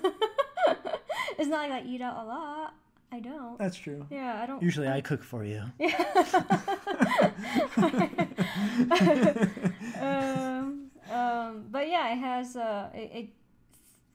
it's 1.38 1.50
not 1.50 1.70
like 1.70 1.72
I 1.72 1.82
eat 1.88 2.02
out 2.02 2.24
a 2.24 2.26
lot. 2.26 2.74
I 3.12 3.20
don't. 3.20 3.58
That's 3.58 3.78
true. 3.78 4.06
Yeah, 4.10 4.42
I 4.44 4.46
don't. 4.46 4.62
Usually 4.62 4.88
I 4.88 5.02
cook 5.02 5.24
for 5.24 5.44
you. 5.44 5.64
um, 10.02 10.87
um, 11.12 11.66
but 11.72 11.88
yeah, 11.90 12.12
it 12.14 12.18
has 12.18 12.56
uh, 12.56 12.90
it, 12.94 13.12
it 13.14 13.30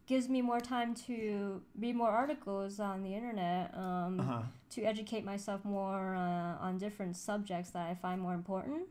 gives 0.06 0.28
me 0.28 0.42
more 0.42 0.60
time 0.60 0.94
to 1.06 1.60
read 1.78 1.94
more 1.96 2.10
articles 2.10 2.80
on 2.80 3.02
the 3.02 3.14
internet, 3.14 3.72
um, 3.76 4.20
Uh 4.20 4.22
huh. 4.24 4.42
to 4.70 4.82
educate 4.84 5.24
myself 5.24 5.64
more 5.64 6.14
uh, 6.16 6.64
on 6.66 6.78
different 6.78 7.16
subjects 7.16 7.70
that 7.70 7.88
I 7.88 7.94
find 7.94 8.20
more 8.20 8.34
important. 8.34 8.82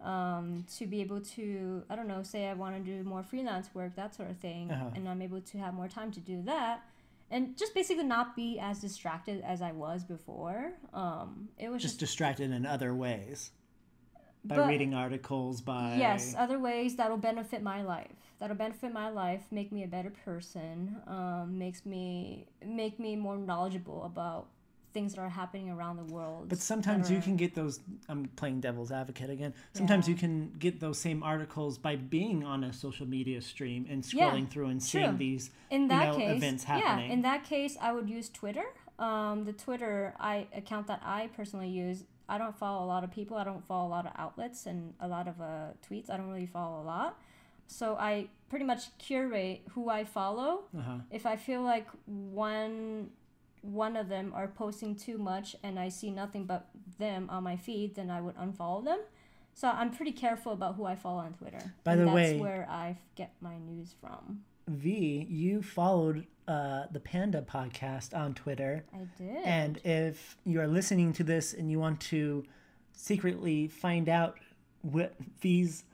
Um, 0.00 0.64
to 0.78 0.86
be 0.86 1.02
able 1.02 1.20
to, 1.36 1.82
I 1.90 1.94
don't 1.94 2.08
know, 2.08 2.22
say 2.22 2.48
I 2.48 2.54
want 2.54 2.74
to 2.74 2.80
do 2.82 3.04
more 3.04 3.22
freelance 3.22 3.68
work, 3.74 3.96
that 3.96 4.14
sort 4.14 4.30
of 4.30 4.38
thing, 4.38 4.70
Uh-huh. 4.70 4.88
and 4.94 5.06
I'm 5.06 5.20
able 5.20 5.42
to 5.42 5.58
have 5.58 5.74
more 5.74 5.88
time 5.88 6.10
to 6.12 6.20
do 6.20 6.40
that, 6.44 6.80
and 7.30 7.54
just 7.54 7.74
basically 7.74 8.04
not 8.04 8.34
be 8.34 8.58
as 8.58 8.80
distracted 8.80 9.42
as 9.42 9.60
I 9.60 9.72
was 9.72 10.02
before. 10.02 10.72
Um, 10.94 11.50
it 11.58 11.68
was 11.68 11.82
Just 11.82 11.94
just 11.98 12.00
distracted 12.00 12.50
in 12.50 12.64
other 12.64 12.94
ways. 12.94 13.50
By 14.44 14.56
But- 14.56 14.68
reading 14.68 14.94
articles, 14.94 15.60
by 15.60 15.96
Yes, 15.96 16.34
other 16.36 16.58
ways 16.58 16.96
that'll 16.96 17.18
benefit 17.18 17.62
my 17.62 17.82
life. 17.82 18.12
That'll 18.38 18.56
benefit 18.56 18.90
my 18.92 19.10
life, 19.10 19.42
make 19.50 19.70
me 19.70 19.82
a 19.84 19.88
better 19.88 20.08
person, 20.10 20.96
um, 21.06 21.58
makes 21.58 21.84
me 21.84 22.46
make 22.64 22.98
me 22.98 23.16
more 23.16 23.36
knowledgeable 23.36 24.02
about 24.04 24.48
things 24.92 25.14
that 25.14 25.20
are 25.20 25.28
happening 25.28 25.70
around 25.70 25.96
the 25.98 26.12
world. 26.12 26.48
But 26.48 26.58
sometimes 26.58 27.10
you 27.10 27.20
can 27.20 27.36
get 27.36 27.54
those. 27.54 27.80
I'm 28.08 28.24
playing 28.34 28.60
devil's 28.60 28.90
advocate 28.90 29.30
again. 29.30 29.52
Sometimes 29.74 30.08
Yeah. 30.08 30.14
you 30.14 30.18
can 30.18 30.52
get 30.58 30.80
those 30.80 30.98
same 30.98 31.22
articles 31.22 31.78
by 31.78 31.94
being 31.96 32.42
on 32.44 32.64
a 32.64 32.72
social 32.72 33.06
media 33.06 33.40
stream 33.42 33.86
and 33.88 34.04
Yeah, 34.12 34.30
scrolling 34.30 34.48
through 34.48 34.66
and 34.68 34.80
true. 34.80 34.86
seeing 35.02 35.16
these. 35.18 35.50
in 35.70 35.82
you 35.82 35.88
that 35.88 36.12
know, 36.12 36.16
case, 36.16 36.36
events 36.38 36.64
yeah, 36.66 36.98
in 36.98 37.22
that 37.22 37.44
case, 37.44 37.76
I 37.80 37.92
would 37.92 38.08
use 38.10 38.28
Twitter. 38.30 38.64
Um, 38.98 39.44
the 39.44 39.52
Twitter 39.52 40.14
I 40.18 40.46
account 40.54 40.86
that 40.88 41.00
I 41.04 41.28
personally 41.28 41.68
use. 41.68 42.04
I 42.30 42.38
don't 42.38 42.56
follow 42.56 42.84
a 42.84 42.88
lot 42.94 43.02
of 43.04 43.10
people. 43.10 43.36
I 43.36 43.44
don't 43.44 43.64
follow 43.70 43.86
a 43.88 43.92
lot 43.96 44.06
of 44.06 44.12
outlets 44.16 44.66
and 44.66 44.94
a 45.00 45.08
lot 45.08 45.26
of 45.28 45.40
uh, 45.40 45.72
tweets. 45.86 46.08
I 46.10 46.16
don't 46.16 46.28
really 46.30 46.46
follow 46.46 46.80
a 46.80 46.86
lot. 46.86 47.18
So 47.66 47.96
I 47.98 48.28
pretty 48.48 48.64
much 48.64 48.82
curate 48.98 49.62
who 49.74 49.88
I 49.90 50.04
follow 50.04 50.50
Uh-huh. 50.76 50.98
if 51.10 51.24
I 51.26 51.36
feel 51.36 51.62
like 51.62 51.86
one 52.40 53.10
one 53.62 53.94
of 54.02 54.08
them 54.08 54.32
are 54.34 54.48
posting 54.48 54.94
too 54.96 55.18
much 55.18 55.54
and 55.62 55.78
I 55.78 55.88
see 55.90 56.10
nothing 56.10 56.44
but 56.46 56.68
them 56.98 57.28
on 57.30 57.42
my 57.44 57.56
feed, 57.56 57.94
then 57.94 58.10
I 58.10 58.20
would 58.20 58.36
unfollow 58.36 58.82
them. 58.84 59.00
So 59.52 59.68
I'm 59.68 59.90
pretty 59.90 60.12
careful 60.12 60.52
about 60.52 60.76
who 60.76 60.84
I 60.86 60.94
follow 60.96 61.18
on 61.18 61.34
Twitter. 61.34 61.74
By 61.84 61.94
the 61.96 62.04
that's 62.04 62.14
way- 62.14 62.38
where 62.40 62.66
I 62.70 62.96
get 63.16 63.32
my 63.40 63.58
news 63.58 63.94
from. 64.00 64.44
V, 64.76 65.26
you 65.28 65.62
followed 65.62 66.26
uh, 66.48 66.84
the 66.90 67.00
Panduh 67.00 67.44
podcast 67.46 68.16
on 68.16 68.34
Twitter. 68.34 68.84
I 68.92 68.98
did. 69.22 69.36
And 69.44 69.78
if 69.84 70.36
you 70.44 70.60
are 70.60 70.66
listening 70.66 71.12
to 71.14 71.24
this 71.24 71.52
and 71.52 71.70
you 71.70 71.78
want 71.78 72.00
to 72.02 72.44
secretly 72.92 73.68
find 73.68 74.08
out 74.08 74.38
what 74.82 75.14
V's 75.40 75.84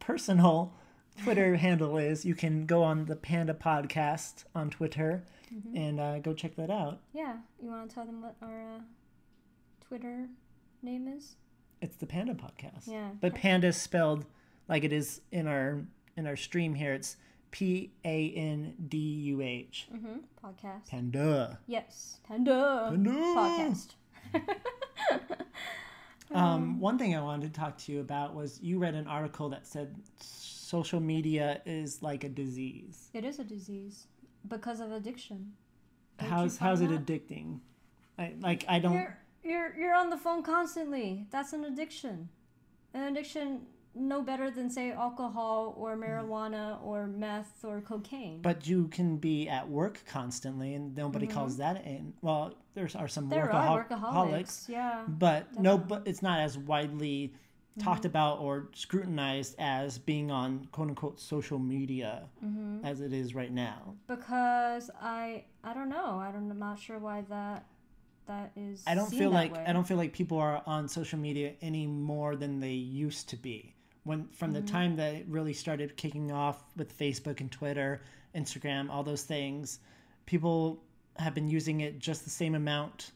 personal 0.00 0.72
Twitter 1.22 1.56
handle 1.56 1.98
is, 1.98 2.24
you 2.24 2.34
can 2.34 2.64
go 2.66 2.82
on 2.82 3.06
the 3.06 3.16
Panduh 3.16 3.58
podcast 3.58 4.44
on 4.54 4.70
Twitter 4.70 5.24
Mm-hmm. 5.54 5.76
and 5.78 5.98
uh, 5.98 6.18
go 6.18 6.34
check 6.34 6.56
that 6.56 6.68
out. 6.68 7.00
yeah, 7.14 7.36
you 7.62 7.70
want 7.70 7.88
to 7.88 7.94
tell 7.94 8.04
them 8.04 8.20
what 8.20 8.34
our 8.42 8.60
uh, 8.76 8.80
Twitter 9.80 10.26
name 10.82 11.08
is? 11.08 11.36
It's 11.80 11.96
the 11.96 12.04
Panduh 12.04 12.36
podcast. 12.36 12.86
Yeah. 12.86 13.08
But 13.18 13.34
Panda 13.34 13.68
is 13.68 13.78
spelled 13.78 14.26
like 14.68 14.84
it 14.84 14.92
is 14.92 15.22
in 15.32 15.46
our 15.46 15.80
in 16.18 16.26
our 16.26 16.36
stream 16.36 16.74
here. 16.74 16.92
It's 16.92 17.16
P 17.50 17.92
A 18.04 18.30
N 18.30 18.74
D 18.88 18.96
U 18.98 19.40
H. 19.42 19.88
Mm-hmm. 19.94 20.16
Podcast. 20.44 20.88
Panda. 20.90 21.58
yes, 21.66 22.18
Panda. 22.26 22.88
Panda. 22.90 23.10
Podcast. 23.10 23.94
Um, 26.30 26.78
one 26.78 26.98
thing 26.98 27.16
I 27.16 27.22
wanted 27.22 27.54
to 27.54 27.58
talk 27.58 27.78
to 27.78 27.92
you 27.92 28.00
about 28.00 28.34
was 28.34 28.60
you 28.62 28.78
read 28.78 28.94
an 28.94 29.06
article 29.06 29.48
that 29.48 29.66
said 29.66 29.94
social 30.20 31.00
media 31.00 31.62
is 31.64 32.02
like 32.02 32.22
a 32.24 32.28
disease. 32.28 33.08
It 33.14 33.24
is 33.24 33.38
a 33.38 33.44
disease 33.44 34.06
because 34.46 34.80
of 34.80 34.92
addiction. 34.92 35.52
Didn't 36.18 36.30
How's 36.32 36.58
how's 36.58 36.80
it 36.82 36.90
that? 36.90 37.06
addicting? 37.06 37.60
I, 38.18 38.34
like 38.40 38.64
I 38.68 38.78
don't. 38.78 38.92
You're 38.92 39.18
you're 39.42 39.76
you're 39.78 39.94
on 39.94 40.10
the 40.10 40.18
phone 40.18 40.42
constantly. 40.42 41.26
That's 41.30 41.54
an 41.54 41.64
addiction. 41.64 42.28
An 42.92 43.04
addiction 43.04 43.62
no 43.94 44.22
better 44.22 44.50
than 44.50 44.70
say 44.70 44.92
alcohol 44.92 45.74
or 45.76 45.96
marijuana 45.96 46.78
or 46.84 47.06
meth 47.06 47.64
or 47.64 47.80
cocaine. 47.80 48.40
But 48.42 48.66
you 48.66 48.88
can 48.88 49.16
be 49.16 49.48
at 49.48 49.68
work 49.68 50.00
constantly, 50.06 50.74
and 50.74 50.94
nobody 50.96 51.26
calls 51.26 51.56
that 51.56 51.84
in. 51.84 52.12
Well, 52.22 52.54
there 52.74 52.88
are 52.96 53.08
some 53.08 53.24
Mm-hmm. 53.24 53.30
there 53.30 53.46
workahol- 53.48 53.68
are 53.70 53.84
workaholics. 53.84 54.68
Yeah. 54.68 55.02
but 55.08 55.58
no, 55.58 55.76
but 55.78 56.02
it's 56.06 56.22
not 56.22 56.40
as 56.40 56.56
widely 56.58 57.32
talked 57.80 58.00
Mm-hmm. 58.00 58.06
about 58.08 58.40
or 58.40 58.68
scrutinized 58.74 59.54
as 59.58 59.98
being 59.98 60.30
on 60.30 60.66
quote 60.72 60.88
unquote 60.88 61.20
social 61.20 61.58
media 61.58 62.24
Mm-hmm. 62.44 62.84
as 62.84 63.00
it 63.00 63.12
is 63.12 63.34
right 63.34 63.52
now. 63.52 63.94
Because 64.06 64.90
I 65.00 65.44
I 65.64 65.74
don't 65.74 65.88
know. 65.88 66.18
I 66.18 66.30
don't, 66.32 66.50
I'm 66.50 66.58
not 66.58 66.78
sure 66.78 66.98
why 66.98 67.22
that 67.30 67.64
that 68.26 68.52
is. 68.56 68.82
I 68.86 68.94
don't 68.94 69.10
feel 69.10 69.30
like 69.30 69.54
way. 69.54 69.64
I 69.66 69.72
don't 69.72 69.86
feel 69.86 69.96
like 69.96 70.12
people 70.12 70.38
are 70.38 70.62
on 70.66 70.88
social 70.88 71.18
media 71.18 71.54
any 71.62 71.86
more 71.86 72.36
than 72.36 72.60
they 72.60 72.72
used 72.74 73.28
to 73.30 73.36
be. 73.36 73.74
When 74.08 74.26
from 74.28 74.52
Mm-hmm. 74.54 74.64
the 74.64 74.72
time 74.72 74.96
that 74.96 75.14
it 75.14 75.26
really 75.28 75.52
started 75.52 75.96
kicking 75.96 76.32
off 76.32 76.62
with 76.76 76.96
Facebook 76.98 77.40
and 77.40 77.52
Twitter, 77.52 78.00
Instagram, 78.34 78.88
all 78.90 79.02
those 79.02 79.22
things, 79.22 79.80
people 80.26 80.82
have 81.18 81.34
been 81.34 81.48
using 81.48 81.80
it 81.82 81.98
just 81.98 82.24
the 82.24 82.30
same 82.30 82.54
amount 82.54 83.10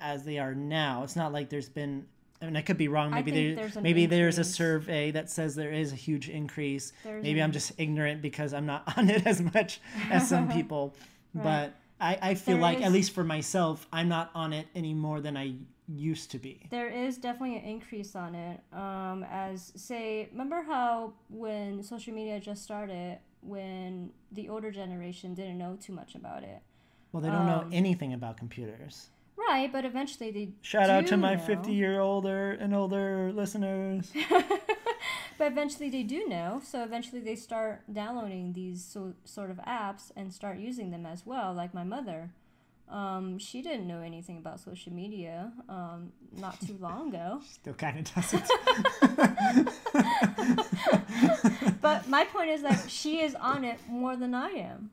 as 0.00 0.24
they 0.24 0.38
are 0.38 0.54
now. 0.54 1.02
It's 1.02 1.16
not 1.16 1.32
like 1.32 1.48
there's 1.50 1.68
been 1.68 2.06
I 2.40 2.44
mean, 2.44 2.56
I 2.56 2.62
could 2.62 2.78
be 2.78 2.86
wrong. 2.86 3.10
Maybe 3.10 3.32
there, 3.32 3.54
there's 3.56 3.74
maybe 3.76 4.06
there's 4.06 4.38
a 4.38 4.44
survey 4.44 5.10
that 5.10 5.28
says 5.28 5.56
there 5.56 5.72
is 5.72 5.90
a 5.92 5.96
huge 5.96 6.28
increase. 6.28 6.92
There's 7.02 7.20
maybe 7.20 7.40
an- 7.40 7.46
I'm 7.46 7.52
just 7.52 7.72
ignorant 7.78 8.22
because 8.22 8.54
I'm 8.54 8.64
not 8.66 8.84
on 8.96 9.10
it 9.10 9.26
as 9.26 9.40
much 9.40 9.80
as 10.08 10.28
some 10.28 10.48
people. 10.58 10.94
But 11.34 11.74
I, 12.00 12.16
I 12.22 12.34
feel 12.36 12.54
There 12.54 12.62
like, 12.62 12.80
at 12.80 12.92
least 12.92 13.10
for 13.12 13.24
myself, 13.24 13.88
I'm 13.92 14.08
not 14.08 14.30
on 14.36 14.52
it 14.52 14.68
any 14.76 14.94
more 14.94 15.20
than 15.20 15.36
I 15.36 15.54
used 15.88 16.30
to 16.32 16.38
be. 16.38 16.66
There 16.70 16.88
is 16.88 17.16
definitely 17.18 17.56
an 17.56 17.64
increase 17.64 18.14
on 18.14 18.34
it. 18.34 18.60
Um, 18.72 19.24
as 19.30 19.72
say, 19.74 20.28
remember 20.32 20.62
how 20.62 21.14
when 21.30 21.82
social 21.82 22.12
media 22.14 22.38
just 22.40 22.62
started, 22.62 23.18
when 23.42 24.10
the 24.32 24.48
older 24.48 24.70
generation 24.70 25.34
didn't 25.34 25.58
know 25.58 25.76
too 25.80 25.92
much 25.92 26.14
about 26.14 26.42
it, 26.42 26.60
Well, 27.12 27.22
they 27.22 27.30
don't 27.30 27.46
know 27.46 27.60
Um, 27.62 27.70
anything 27.72 28.12
about 28.12 28.36
computers. 28.36 29.08
right? 29.36 29.72
But 29.72 29.84
eventually 29.86 30.30
they 30.30 30.50
Shout 30.60 30.90
out 30.90 31.06
to 31.06 31.16
my 31.16 31.36
know. 31.36 31.40
50 31.42 31.72
year 31.72 32.00
older 32.00 32.52
and 32.52 32.74
older 32.74 33.32
listeners. 33.32 34.12
But 35.38 35.52
eventually 35.52 35.88
they 35.88 36.02
do 36.02 36.26
know. 36.28 36.60
So 36.64 36.82
eventually 36.82 37.20
they 37.20 37.36
start 37.36 37.82
downloading 37.92 38.52
these 38.54 38.84
so, 38.84 39.14
sort 39.24 39.50
of 39.50 39.58
apps 39.58 40.10
and 40.16 40.32
start 40.32 40.58
using 40.58 40.90
them 40.90 41.06
as 41.06 41.24
well. 41.24 41.54
Like 41.54 41.72
my 41.72 41.84
mother, 41.84 42.30
um, 42.90 43.38
she 43.38 43.62
didn't 43.62 43.86
know 43.86 44.00
anything 44.00 44.38
about 44.38 44.60
social 44.60 44.92
media 44.92 45.52
um, 45.68 46.12
not 46.36 46.60
too 46.60 46.76
long 46.80 47.08
ago. 47.08 47.40
Still 47.48 47.74
kind 47.74 47.98
of 47.98 48.14
doesn't. 48.14 48.50
But 51.80 52.08
my 52.08 52.24
point 52.24 52.50
is 52.50 52.62
that 52.62 52.90
she 52.90 53.20
is 53.20 53.34
on 53.34 53.64
it 53.64 53.78
more 53.88 54.16
than 54.16 54.34
I 54.34 54.50
am. 54.50 54.90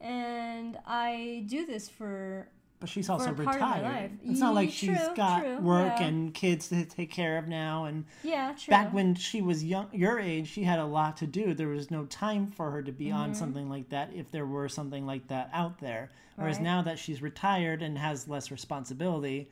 And 0.00 0.78
I 0.86 1.44
do 1.46 1.64
this 1.66 1.88
for 1.88 2.48
But 2.82 2.88
she's 2.90 3.08
also 3.08 3.30
a 3.30 3.34
part 3.34 3.38
of 3.54 3.60
my 3.60 3.76
retired. 3.80 4.18
It's 4.24 4.40
not 4.40 4.54
like 4.54 4.66
Ye- 4.70 4.72
she's 4.74 4.98
true, 4.98 5.14
got 5.16 5.40
true, 5.44 5.58
work 5.60 5.94
yeah. 6.00 6.06
and 6.08 6.34
kids 6.34 6.68
to 6.70 6.84
take 6.84 7.12
care 7.12 7.38
of 7.38 7.46
now. 7.46 7.84
And 7.84 8.04
yeah, 8.24 8.52
true. 8.58 8.70
back 8.72 8.92
when 8.92 9.14
she 9.14 9.40
was 9.40 9.62
young, 9.62 9.86
your 9.92 10.18
age, 10.18 10.48
she 10.50 10.64
had 10.64 10.80
a 10.80 10.84
lot 10.84 11.16
to 11.18 11.26
do. 11.28 11.54
There 11.54 11.68
was 11.68 11.90
no 11.92 12.06
time 12.06 12.50
for 12.50 12.72
her 12.72 12.82
to 12.82 12.90
be 12.92 13.06
Mm-hmm. 13.06 13.16
on 13.16 13.34
something 13.36 13.68
like 13.70 13.88
that 13.90 14.12
if 14.12 14.30
there 14.32 14.46
were 14.46 14.68
something 14.68 15.06
like 15.06 15.28
that 15.28 15.48
out 15.52 15.78
there. 15.78 16.10
Whereas 16.36 16.56
Right. 16.56 16.64
now 16.64 16.82
that 16.82 16.98
she's 16.98 17.22
retired 17.22 17.82
and 17.82 17.96
has 17.96 18.26
less 18.26 18.50
responsibility, 18.50 19.48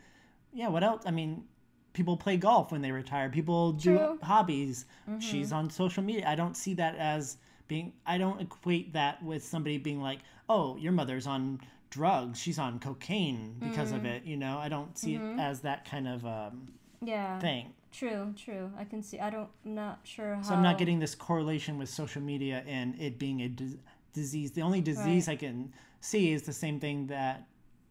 yeah, 0.52 0.66
what 0.68 0.82
else? 0.82 1.04
I 1.06 1.12
mean, 1.12 1.44
people 1.92 2.16
play 2.16 2.36
golf 2.36 2.72
when 2.72 2.82
they 2.82 2.90
retire. 2.90 3.28
People 3.28 3.72
do 3.72 3.96
True. 3.96 4.06
Mm-hmm. 4.06 4.24
hobbies. 4.26 4.86
She's 5.20 5.52
on 5.52 5.70
social 5.70 6.02
media. 6.02 6.24
I 6.28 6.34
don't 6.34 6.56
see 6.56 6.74
that 6.74 6.96
as 6.96 7.36
being. 7.68 7.92
I 8.04 8.18
don't 8.18 8.40
equate 8.40 8.92
that 8.94 9.22
with 9.22 9.44
somebody 9.44 9.78
being 9.78 10.00
like, 10.02 10.18
"Oh, 10.48 10.76
your 10.76 10.90
mother's 10.92 11.28
on 11.28 11.60
drugs. 11.90 12.38
She's 12.40 12.59
on 12.59 12.79
cocaine 12.79 13.57
because 13.61 13.88
Mm-hmm. 13.88 13.96
of 13.98 14.05
it." 14.07 14.24
You 14.24 14.37
know, 14.37 14.59
I 14.59 14.68
don't 14.68 14.96
see 14.96 15.16
it 15.16 15.22
as 15.38 15.61
that 15.61 15.85
kind 15.85 16.09
of 16.09 16.24
um, 16.24 16.68
yeah. 17.03 17.38
thing. 17.40 17.72
true, 17.92 18.33
true. 18.37 18.70
I 18.79 18.85
can 18.85 19.03
see. 19.03 19.18
I 19.20 19.31
don't. 19.31 19.48
I'm 19.64 19.74
not 19.74 20.00
sure 20.05 20.37
how. 20.37 20.42
So 20.42 20.55
I'm 20.55 20.62
not 20.62 20.79
getting 20.79 20.98
this 21.00 21.14
correlation 21.14 21.79
with 21.79 21.88
social 21.88 22.22
media 22.22 22.62
and 22.66 22.98
it 23.00 23.18
being 23.18 23.42
a 23.42 23.48
dis- 23.48 23.76
disease. 24.12 24.53
The 24.53 24.62
only 24.62 24.81
disease 24.81 25.29
I 25.29 25.37
can 25.37 25.72
see 26.00 26.33
is 26.33 26.42
the 26.42 26.53
same 26.53 26.81
thing 26.81 27.07
that 27.09 27.46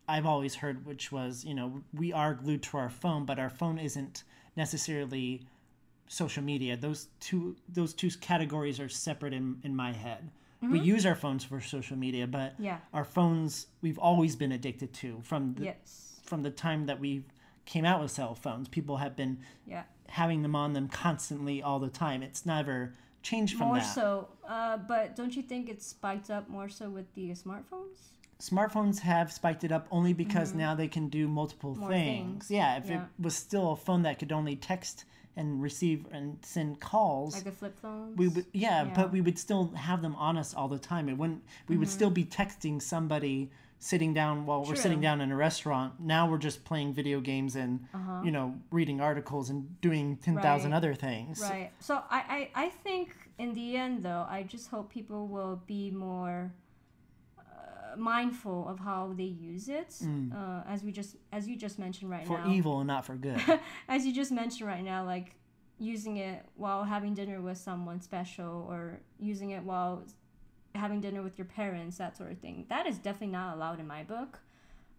I've 0.08 0.26
always 0.26 0.56
heard, 0.56 0.86
which 0.86 1.12
was, 1.12 1.46
you 1.46 1.54
know, 1.54 1.82
we 1.94 2.12
are 2.14 2.34
glued 2.34 2.64
to 2.64 2.78
our 2.78 2.90
phone, 2.90 3.26
but 3.26 3.38
our 3.40 3.50
phone 3.50 3.78
isn't 3.78 4.24
necessarily 4.56 5.42
social 6.08 6.44
media. 6.44 6.76
Those 6.76 7.08
two 7.20 7.56
those 7.68 7.94
two 7.94 8.10
categories 8.20 8.80
are 8.80 8.90
separate 8.90 9.34
in, 9.34 9.58
in 9.64 9.76
my 9.76 9.92
head. 9.94 10.32
We 10.62 10.80
use 10.80 11.06
our 11.06 11.16
phones 11.16 11.44
for 11.44 11.62
social 11.62 11.96
media, 11.98 12.28
but 12.28 12.56
Yeah. 12.60 12.80
our 12.94 13.06
phones 13.06 13.68
we've 13.82 13.98
always 13.98 14.36
been 14.36 14.52
addicted 14.52 14.94
to 14.96 15.22
from 15.22 15.54
the 15.54 15.66
Yes. 15.66 16.20
from 16.24 16.44
the 16.44 16.52
time 16.52 16.86
that 16.88 17.00
we 17.00 17.24
came 17.66 17.86
out 17.86 18.02
with 18.02 18.12
cell 18.12 18.36
phones. 18.36 18.68
People 18.68 18.98
have 18.98 19.16
been 19.16 19.40
Yeah. 19.66 19.84
having 20.10 20.42
them 20.42 20.56
on 20.56 20.74
them 20.74 20.88
constantly 20.90 21.62
all 21.64 21.80
the 21.80 21.90
time. 21.90 22.22
It's 22.22 22.46
never 22.46 22.94
changed 23.22 23.58
from 23.58 23.68
More 23.68 23.78
that. 23.78 23.84
so, 23.84 24.28
uh, 24.48 24.78
but 24.78 25.16
don't 25.16 25.36
you 25.36 25.42
think 25.44 25.70
it's 25.70 25.86
spiked 25.86 26.30
up 26.30 26.50
more 26.50 26.68
so 26.70 26.90
with 26.90 27.14
the 27.16 27.30
smartphones? 27.32 28.10
Smartphones 28.40 29.00
have 29.00 29.32
spiked 29.34 29.64
it 29.64 29.72
up 29.72 29.88
only 29.92 30.14
because 30.14 30.54
now 30.54 30.74
they 30.74 30.88
can 30.88 31.10
do 31.10 31.28
multiple 31.28 31.76
Mm-hmm. 31.76 31.88
Things. 31.90 32.48
things. 32.48 32.52
Yeah, 32.52 32.78
if 32.78 32.90
Yeah. 32.90 33.04
it 33.04 33.10
was 33.20 33.36
still 33.36 33.72
a 33.72 33.76
phone 33.76 34.02
that 34.04 34.20
could 34.20 34.32
only 34.32 34.56
text 34.56 35.06
and 35.40 35.62
receive 35.62 36.00
and 36.12 36.38
send 36.44 36.80
calls, 36.80 37.34
Like 37.36 37.46
the 37.46 37.52
flip 37.62 37.76
phones. 37.82 38.18
we 38.18 38.28
would 38.28 38.46
yeah, 38.54 38.62
Yeah. 38.62 38.84
Mm-hmm. 38.86 38.94
but 39.00 39.12
we 39.16 39.22
would 39.22 39.40
still 39.40 39.64
have 39.88 40.02
them 40.06 40.16
on 40.28 40.38
us 40.38 40.54
all 40.54 40.68
the 40.68 40.78
time. 40.92 41.10
It 41.10 41.18
wouldn't 41.18 41.42
we 41.70 41.76
would 41.78 41.90
still 41.98 42.10
be 42.22 42.26
texting 42.26 42.82
somebody 42.82 43.50
sitting 43.92 44.14
down 44.14 44.46
while 44.46 44.62
we're 44.66 44.76
sitting 44.86 45.00
down 45.08 45.22
in 45.22 45.32
a 45.32 45.36
restaurant. 45.48 45.90
Now 46.16 46.30
we're 46.30 46.38
just 46.50 46.60
playing 46.66 46.94
video 46.94 47.20
games 47.32 47.56
and 47.56 47.72
Uh-huh. 47.94 48.22
you 48.26 48.32
know, 48.36 48.48
reading 48.72 49.00
articles 49.10 49.50
and 49.50 49.60
doing 49.88 50.18
10,000 50.18 50.72
Right. 50.72 50.78
other 50.78 50.94
things. 50.94 51.40
Right. 51.42 51.72
So 51.80 51.94
I, 52.18 52.20
I, 52.56 52.66
I 52.66 52.70
think 52.86 53.16
in 53.38 53.54
the 53.54 53.78
end 53.78 54.04
though, 54.04 54.26
I 54.38 54.44
just 54.44 54.66
hope 54.74 54.86
people 55.00 55.22
will 55.36 55.62
be 55.66 55.84
more 55.92 56.52
mindful 58.00 58.68
of 58.68 58.80
how 58.80 59.14
they 59.16 59.24
use 59.24 59.70
it. 59.70 59.96
Uh, 60.36 60.62
as 60.68 60.84
we 60.84 60.92
just 60.92 61.16
as 61.32 61.48
you 61.48 61.56
just 61.56 61.78
mentioned 61.80 62.10
right 62.10 62.24
Mm. 62.24 62.28
For 62.28 62.38
now. 62.40 62.52
evil 62.52 62.80
and 62.80 62.88
not 62.88 63.06
for 63.06 63.16
good. 63.16 63.42
as 63.88 64.06
you 64.06 64.14
just 64.14 64.32
mentioned 64.32 64.68
right 64.68 64.84
now, 64.84 65.06
like 65.06 65.36
using 65.78 66.18
it 66.18 66.46
while 66.56 66.84
having 66.84 67.14
dinner 67.14 67.40
with 67.42 67.58
someone 67.58 68.02
special 68.02 68.66
or 68.70 69.00
using 69.20 69.52
it 69.52 69.64
while 69.64 70.04
having 70.76 71.00
dinner 71.02 71.22
with 71.22 71.38
your 71.38 71.46
parents, 71.46 71.98
that 71.98 72.18
sort 72.18 72.32
of 72.32 72.38
thing. 72.40 72.66
That 72.70 72.86
is 72.88 72.98
definitely 72.98 73.28
not 73.34 73.56
allowed 73.56 73.80
in 73.80 73.88
my 73.88 74.04
book. 74.04 74.40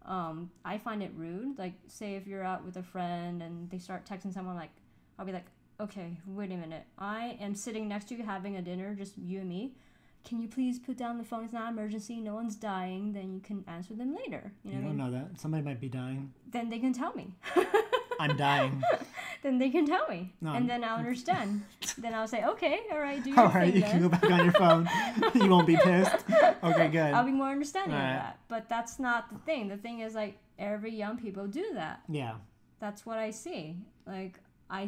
Um, 0.05 0.49
I 0.65 0.77
find 0.79 1.03
it 1.03 1.11
rude. 1.15 1.59
Like, 1.59 1.73
say 1.87 2.15
if 2.15 2.25
you're 2.25 2.43
out 2.43 2.65
with 2.65 2.75
a 2.77 2.83
friend 2.83 3.41
and 3.43 3.69
they 3.69 3.77
start 3.77 4.05
texting 4.05 4.33
someone, 4.33 4.55
like, 4.55 4.71
I'll 5.19 5.25
be 5.25 5.31
like, 5.31 5.45
okay, 5.79 6.17
wait 6.25 6.51
a 6.51 6.57
minute. 6.57 6.83
I 6.97 7.37
am 7.39 7.53
sitting 7.55 7.87
next 7.87 8.07
to 8.09 8.15
you 8.15 8.23
having 8.23 8.55
a 8.57 8.61
dinner, 8.63 8.95
just 8.95 9.17
you 9.17 9.39
and 9.41 9.49
me. 9.49 9.75
Can 10.23 10.39
you 10.41 10.47
please 10.47 10.79
put 10.79 10.97
down 10.97 11.17
the 11.17 11.23
phone? 11.23 11.43
It's 11.43 11.53
not 11.53 11.71
an 11.71 11.77
emergency. 11.77 12.19
No 12.21 12.35
one's 12.35 12.55
dying. 12.55 13.13
Then 13.13 13.33
you 13.33 13.39
can 13.39 13.63
answer 13.67 13.93
them 13.93 14.15
later. 14.15 14.51
You 14.63 14.71
know 14.73 14.77
you 14.77 14.83
I 14.83 14.87
don't 14.87 14.97
mean? 14.97 15.11
know 15.11 15.11
that. 15.11 15.39
Somebody 15.39 15.63
might 15.63 15.79
be 15.79 15.89
dying. 15.89 16.31
Then 16.51 16.69
they 16.69 16.79
can 16.79 16.93
tell 16.93 17.13
me. 17.15 17.33
I'm 18.19 18.37
dying. 18.37 18.83
then 19.41 19.57
they 19.57 19.71
can 19.71 19.87
tell 19.87 20.07
me, 20.07 20.31
No, 20.41 20.53
and 20.53 20.69
then 20.69 20.83
I'll 20.83 20.97
understand. 20.97 21.63
then 21.97 22.13
I'll 22.13 22.27
say, 22.27 22.43
okay, 22.45 22.81
all 22.91 22.99
right, 22.99 23.23
do 23.23 23.31
your 23.31 23.39
All 23.39 23.47
right, 23.49 23.73
you 23.73 23.81
then. 23.81 23.89
can 23.91 24.01
go 24.03 24.09
back 24.09 24.23
on 24.29 24.43
your 24.43 24.53
phone. 24.53 24.87
you 25.33 25.49
won't 25.49 25.65
be 25.65 25.75
pissed. 25.75 26.17
Okay, 26.63 26.87
good. 26.89 27.13
I'll 27.13 27.25
be 27.25 27.31
more 27.31 27.49
understanding 27.49 27.95
Alright. 27.95 28.11
of 28.17 28.21
that. 28.21 28.39
But 28.47 28.69
that's 28.69 28.99
not 28.99 29.31
the 29.33 29.39
thing. 29.39 29.69
The 29.69 29.77
thing 29.77 30.01
is, 30.01 30.13
like, 30.13 30.37
every 30.59 30.93
young 30.93 31.17
people 31.17 31.47
do 31.47 31.65
that. 31.73 32.01
Yeah. 32.07 32.35
That's 32.79 33.07
what 33.07 33.17
I 33.17 33.31
see. 33.31 33.75
Like, 34.05 34.39
I, 34.69 34.87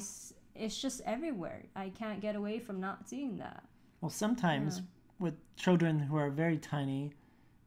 it's 0.56 0.80
just 0.80 1.02
everywhere. 1.08 1.64
I 1.76 1.90
can't 1.90 2.22
get 2.22 2.36
away 2.36 2.60
from 2.60 2.80
not 2.80 3.10
seeing 3.10 3.38
that. 3.38 3.64
Well, 4.02 4.12
sometimes 4.12 4.82
with 5.20 5.34
children 5.56 6.00
who 6.00 6.16
are 6.18 6.30
very 6.30 6.58
tiny, 6.58 7.12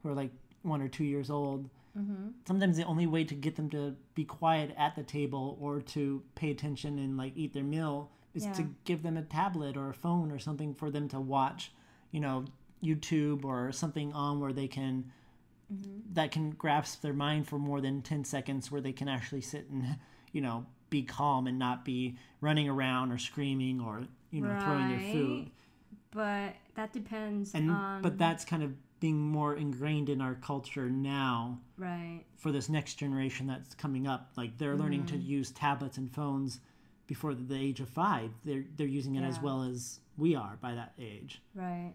who 0.03 0.09
are 0.09 0.13
like 0.13 0.31
one 0.63 0.81
or 0.81 0.87
two 0.87 1.03
years 1.05 1.29
old, 1.29 1.69
Mm-hmm. 1.97 2.27
sometimes 2.47 2.77
the 2.77 2.83
only 2.83 3.07
way 3.07 3.23
to 3.23 3.33
get 3.33 3.55
them 3.55 3.71
to 3.71 3.95
be 4.13 4.23
quiet 4.23 4.71
at 4.77 4.95
the 4.95 5.01
table 5.01 5.57
or 5.59 5.81
to 5.81 6.21
pay 6.35 6.51
attention 6.51 6.99
and 6.99 7.17
like 7.17 7.33
eat 7.35 7.53
their 7.53 7.63
meal 7.63 8.11
is 8.35 8.45
to 8.55 8.69
give 8.83 9.01
them 9.01 9.17
a 9.17 9.23
tablet 9.23 9.75
or 9.75 9.89
a 9.89 9.95
phone 9.95 10.31
or 10.31 10.37
something 10.37 10.75
for 10.75 10.91
them 10.91 11.07
to 11.09 11.19
watch, 11.19 11.71
you 12.11 12.19
know, 12.19 12.45
YouTube 12.83 13.43
or 13.43 13.71
something 13.71 14.13
on 14.13 14.39
where 14.39 14.53
they 14.53 14.67
can 14.67 15.11
Mm-hmm. 15.73 16.13
that 16.13 16.31
can 16.31 16.51
grasp 16.51 17.01
their 17.01 17.13
mind 17.13 17.45
for 17.47 17.57
more 17.59 17.81
than 17.81 18.01
10 18.01 18.23
seconds 18.23 18.71
where 18.71 18.79
they 18.79 18.93
can 18.93 19.09
actually 19.09 19.41
sit 19.41 19.67
and 19.69 19.97
you 20.31 20.39
know 20.39 20.65
be 20.89 21.03
calm 21.03 21.45
and 21.47 21.59
not 21.59 21.83
be 21.83 22.15
running 22.39 22.69
around 22.69 23.11
or 23.11 23.17
screaming 23.17 23.81
or 23.81 24.03
you 24.31 24.41
know 24.41 24.55
throwing 24.63 24.87
their 24.87 24.99
food 25.11 25.49
But 26.11 26.55
that 26.75 26.93
depends 26.93 27.53
and 27.53 27.69
on. 27.71 28.01
but 28.01 28.17
that's 28.17 28.45
kind 28.45 28.63
of 28.63 28.73
being 28.99 29.19
more 29.19 29.55
ingrained 29.55 30.09
in 30.09 30.21
our 30.21 30.35
culture 30.35 30.89
now 30.89 31.59
Right. 31.77 32.23
for 32.37 32.51
this 32.51 32.67
next 32.69 32.95
generation 32.95 33.45
that's 33.47 33.75
coming 33.75 34.07
up 34.07 34.31
like 34.37 34.57
they're 34.57 34.75
learning 34.75 35.05
to 35.07 35.13
Mm-hmm. 35.15 35.29
use 35.29 35.51
tablets 35.51 35.97
and 35.97 36.11
phones 36.11 36.59
before 37.05 37.35
the 37.35 37.55
age 37.55 37.79
of 37.79 37.89
five 37.89 38.31
they're 38.43 38.65
they're 38.75 38.87
using 38.87 39.15
it 39.15 39.23
as 39.23 39.39
well 39.39 39.61
as 39.63 39.99
we 40.17 40.35
are 40.35 40.57
by 40.61 40.73
that 40.73 40.93
age 40.99 41.41
Right. 41.53 41.93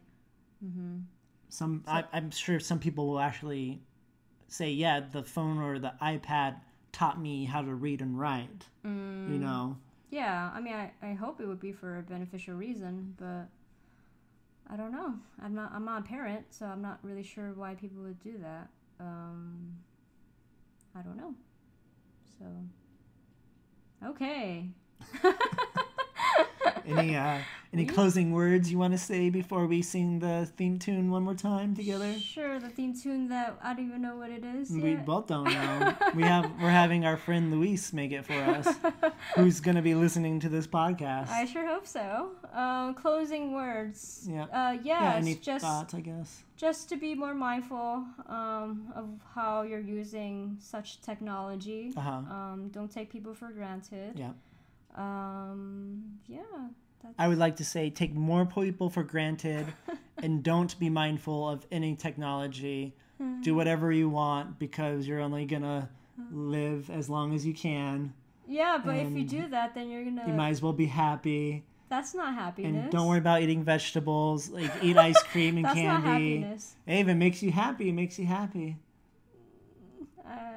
Mm-hmm. 0.64 0.98
some 1.48 1.82
I, 1.88 2.04
i'm 2.12 2.30
sure 2.30 2.60
some 2.60 2.78
people 2.78 3.08
will 3.08 3.18
actually 3.20 3.80
say 4.48 4.70
yeah 4.70 5.00
the 5.00 5.24
phone 5.24 5.58
or 5.58 5.78
the 5.80 5.92
ipad 6.00 6.56
taught 6.92 7.20
me 7.20 7.44
how 7.46 7.62
to 7.62 7.74
read 7.74 8.00
and 8.00 8.18
write 8.18 8.66
Mm. 8.86 9.28
you 9.32 9.38
know 9.38 9.76
Yeah, 10.10 10.50
I 10.54 10.60
mean, 10.60 10.74
I, 10.74 10.92
I 11.02 11.14
hope 11.14 11.40
it 11.40 11.46
would 11.48 11.60
be 11.60 11.72
for 11.72 11.98
a 11.98 12.02
beneficial 12.02 12.54
reason, 12.54 13.14
but 13.18 13.48
I 14.70 14.76
don't 14.76 14.92
know. 14.92 15.14
I'm 15.42 15.54
not 15.54 15.72
I'm 15.74 15.84
not 15.84 16.02
a 16.02 16.04
parent, 16.04 16.46
so 16.50 16.66
I'm 16.66 16.82
not 16.82 16.98
really 17.02 17.22
sure 17.22 17.52
why 17.54 17.74
people 17.74 18.02
would 18.02 18.22
do 18.22 18.38
that. 18.38 18.68
Um, 19.00 19.76
I 20.96 21.02
don't 21.02 21.16
know. 21.16 21.34
So, 22.38 22.46
okay. 24.08 24.68
any 26.86 27.16
uh 27.16 27.38
any 27.74 27.86
closing 27.86 28.32
words 28.32 28.70
you 28.70 28.78
want 28.78 28.92
to 28.92 28.98
say 28.98 29.30
before 29.30 29.66
we 29.66 29.80
sing 29.80 30.18
the 30.18 30.46
theme 30.58 30.78
tune 30.78 31.10
one 31.10 31.22
more 31.22 31.34
time 31.34 31.74
together 31.74 32.12
Sure, 32.20 32.58
the 32.60 32.68
theme 32.68 32.94
tune 32.94 33.28
that 33.28 33.56
I 33.62 33.72
don't 33.72 33.86
even 33.88 34.02
know 34.02 34.16
what 34.16 34.30
it 34.30 34.44
is. 34.44 34.68
we 34.70 34.90
yet. 34.92 35.06
both 35.06 35.26
don't 35.28 35.44
know 35.44 35.94
we 36.14 36.22
have 36.24 36.50
we're 36.60 36.68
having 36.70 37.06
our 37.06 37.16
friend 37.16 37.50
luis 37.50 37.92
make 37.94 38.12
it 38.12 38.26
for 38.26 38.34
us 38.34 38.68
who's 39.36 39.60
going 39.60 39.76
to 39.76 39.82
be 39.82 39.94
listening 39.94 40.38
to 40.40 40.48
this 40.50 40.66
podcast 40.66 41.28
I 41.30 41.46
sure 41.46 41.66
hope 41.66 41.86
so. 41.86 42.32
Um, 42.52 42.92
closing 42.94 43.54
words. 43.54 44.26
Yeah. 44.30 44.44
Uh, 44.44 44.72
yeah 44.82 45.14
yes, 45.14 45.16
any 45.22 45.34
just 45.36 45.64
thoughts 45.64 45.94
i 45.94 46.00
guess 46.00 46.42
just 46.56 46.88
to 46.90 46.96
be 46.96 47.14
more 47.14 47.34
mindful 47.34 48.04
um, 48.28 48.92
of 48.94 49.08
how 49.34 49.62
you're 49.62 49.80
using 49.80 50.56
such 50.60 51.00
technology. 51.00 51.92
uh-huh 51.96 52.10
Um, 52.36 52.68
don't 52.70 52.90
take 52.92 53.10
people 53.10 53.34
for 53.34 53.48
granted. 53.50 54.12
yeah 54.18 54.32
Um, 54.94 56.18
yeah. 56.26 56.42
That's, 57.02 57.14
I 57.18 57.28
would 57.28 57.38
like 57.38 57.56
to 57.56 57.64
say 57.64 57.90
take 57.90 58.14
more 58.14 58.46
people 58.46 58.90
for 58.90 59.02
granted 59.02 59.66
and 60.18 60.42
don't 60.42 60.78
be 60.78 60.88
mindful 60.88 61.48
of 61.48 61.66
any 61.70 61.96
technology. 61.96 62.94
Do 63.42 63.54
whatever 63.54 63.92
you 63.92 64.08
want 64.08 64.58
because 64.58 65.06
you're 65.06 65.20
only 65.20 65.44
going 65.46 65.62
to 65.62 65.88
live 66.32 66.90
as 66.90 67.08
long 67.08 67.32
as 67.36 67.46
you 67.46 67.54
can. 67.54 68.12
yeah, 68.48 68.80
but 68.84 68.96
if 68.96 69.12
you 69.12 69.22
do 69.22 69.46
that, 69.46 69.76
then 69.76 69.88
you're 69.90 70.02
gonna. 70.02 70.24
You 70.26 70.32
might 70.32 70.48
as 70.48 70.60
well 70.60 70.72
be 70.72 70.86
happy 70.86 71.62
that's 71.92 72.14
not 72.14 72.32
happiness. 72.32 72.84
and 72.84 72.90
don't 72.90 73.06
worry 73.06 73.18
about 73.18 73.42
eating 73.42 73.64
vegetables, 73.64 74.48
like 74.48 74.72
eat 74.82 74.96
ice 74.96 75.22
cream 75.30 75.58
and 75.58 75.66
That's 75.66 75.76
not 75.76 76.02
candy. 76.02 76.36
happiness. 76.40 76.74
Hey, 76.86 77.00
if 77.00 77.08
it 77.08 77.16
makes 77.16 77.42
you 77.42 77.52
happy, 77.52 77.90
it 77.90 77.92
makes 77.92 78.18
you 78.18 78.24
happy. 78.24 78.78
Uh, 80.26 80.54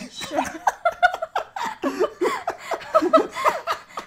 sure. 0.10 0.42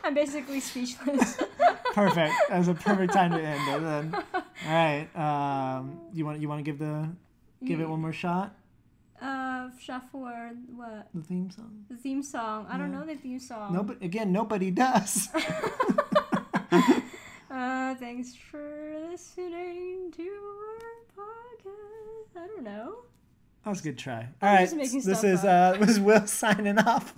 I'm 0.05 0.13
basically 0.13 0.59
speechless. 0.59 1.37
Perfect. 1.93 2.33
That 2.49 2.57
was 2.57 2.67
a 2.67 2.73
perfect 2.73 3.13
time 3.13 3.31
to 3.31 3.41
end 3.41 3.61
it 3.69 3.81
then. 3.81 4.15
All 4.33 4.43
right. 4.67 5.07
Um, 5.15 6.01
you 6.11 6.25
want 6.25 6.41
you 6.41 6.49
want 6.49 6.59
to 6.59 6.63
give 6.63 6.79
the 6.79 7.07
give 7.63 7.79
it 7.79 7.87
one 7.87 8.01
more 8.01 8.11
shot? 8.11 8.55
Uh, 9.21 9.69
shot 9.79 10.09
for 10.11 10.51
what? 10.75 11.07
The 11.13 11.21
theme 11.21 11.51
song. 11.51 11.85
The 11.89 11.95
theme 11.97 12.23
song. 12.23 12.65
I 12.69 12.77
don't 12.77 12.91
know 12.91 13.05
the 13.05 13.15
theme 13.15 13.39
song. 13.39 13.73
No, 13.73 13.83
but 13.83 14.01
again, 14.01 14.31
nobody 14.31 14.71
does. 14.71 15.29
Uh, 17.53 17.93
thanks 17.95 18.33
for 18.33 18.95
listening 19.11 20.11
to 20.15 20.23
our 20.23 21.25
podcast. 21.25 22.35
I 22.43 22.47
don't 22.47 22.63
know. 22.63 22.95
That 23.63 23.69
was 23.69 23.79
a 23.79 23.83
good 23.83 23.97
try. 23.99 24.27
All 24.41 24.49
right, 24.49 24.73
making 24.73 25.01
this 25.03 25.23
is 25.23 25.45
uh, 25.45 25.77
was 25.79 25.99
Will 25.99 26.25
signing 26.25 26.79
off, 26.79 27.13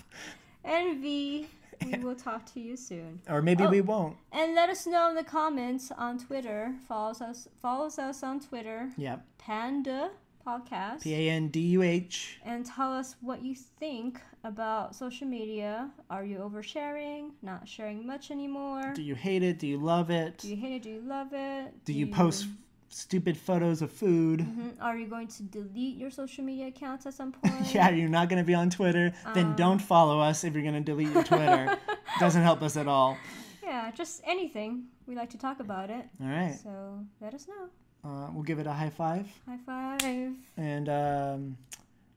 And 0.65 1.01
V, 1.01 1.47
we 1.86 1.97
will 2.03 2.15
talk 2.15 2.45
to 2.53 2.59
you 2.59 2.76
soon. 2.78 3.19
or 3.30 3.41
maybe 3.41 3.63
Oh. 3.63 3.69
we 3.69 3.82
won't. 3.82 4.15
And 4.32 4.55
let 4.55 4.69
us 4.69 4.86
know 4.86 5.09
in 5.09 5.15
the 5.15 5.23
comments 5.23 5.91
on 5.97 6.17
Twitter. 6.19 6.73
Follows 6.88 7.21
us 7.21 7.47
follows 7.61 7.97
us 7.99 8.23
on 8.23 8.39
Twitter. 8.39 8.89
Yep. 8.97 9.26
Panduh 9.41 10.09
podcast. 10.45 11.01
P 11.01 11.13
A 11.15 11.30
N 11.32 11.47
D 11.47 11.59
U 11.59 11.82
H. 11.82 12.39
and 12.45 12.63
tell 12.65 12.93
us 12.93 13.15
what 13.21 13.43
you 13.43 13.55
think 13.55 14.21
about 14.43 14.95
social 14.95 15.28
media. 15.28 15.89
Are 16.11 16.23
you 16.23 16.38
oversharing? 16.38 17.32
Not 17.41 17.67
sharing 17.67 18.05
much 18.05 18.30
anymore? 18.30 18.93
Do 18.93 19.01
you 19.01 19.15
hate 19.15 19.41
it? 19.41 19.57
Do 19.57 19.65
you 19.67 19.78
love 19.80 20.11
it? 20.11 20.38
Do 20.38 20.49
you 20.49 20.55
hate 20.55 20.73
it? 20.73 20.84
Do 20.84 20.89
you 20.91 21.01
love 21.01 21.30
it? 21.34 21.84
Do 21.86 21.93
you 21.93 22.05
post 22.07 22.47
stupid 22.95 23.37
photos 23.37 23.81
of 23.81 23.91
food? 23.91 24.39
Mhm. 24.39 24.81
Are 24.81 24.97
you 24.97 25.07
going 25.07 25.27
to 25.27 25.43
delete 25.43 25.97
your 25.97 26.09
social 26.09 26.43
media 26.45 26.67
accounts 26.67 27.05
at 27.05 27.13
some 27.13 27.31
point? 27.37 27.73
Yeah, 27.73 27.89
you're 27.89 28.07
not 28.09 28.29
going 28.29 28.41
to 28.41 28.45
be 28.45 28.53
on 28.53 28.69
Twitter. 28.69 29.13
then 29.33 29.47
Um. 29.47 29.55
don't 29.55 29.79
follow 29.79 30.19
us 30.19 30.43
if 30.43 30.53
you're 30.53 30.63
going 30.63 30.75
to 30.75 30.79
delete 30.91 31.11
your 31.13 31.23
Twitter. 31.23 31.77
Doesn't 32.19 32.43
help 32.43 32.61
us 32.61 32.77
at 32.77 32.87
all. 32.87 33.17
Yeah, 33.63 33.91
just 33.91 34.21
anything. 34.25 34.85
We 35.07 35.15
like 35.15 35.29
to 35.31 35.37
talk 35.37 35.59
about 35.59 35.89
it. 35.89 36.05
All 36.21 36.27
right. 36.27 36.55
So 36.63 36.99
let 37.19 37.33
us 37.33 37.47
know. 37.47 37.69
Uh, 38.09 38.29
we'll 38.31 38.43
give 38.43 38.59
it 38.59 38.67
a 38.67 38.71
high 38.71 38.91
five. 38.91 39.27
High 39.47 39.57
five. 39.65 40.33
And 40.55 40.87
um, 40.87 41.57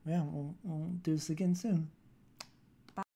yeah, 0.06 0.22
we'll, 0.22 0.54
we'll 0.62 0.90
do 1.02 1.14
this 1.14 1.30
again 1.30 1.54
soon. 1.54 1.90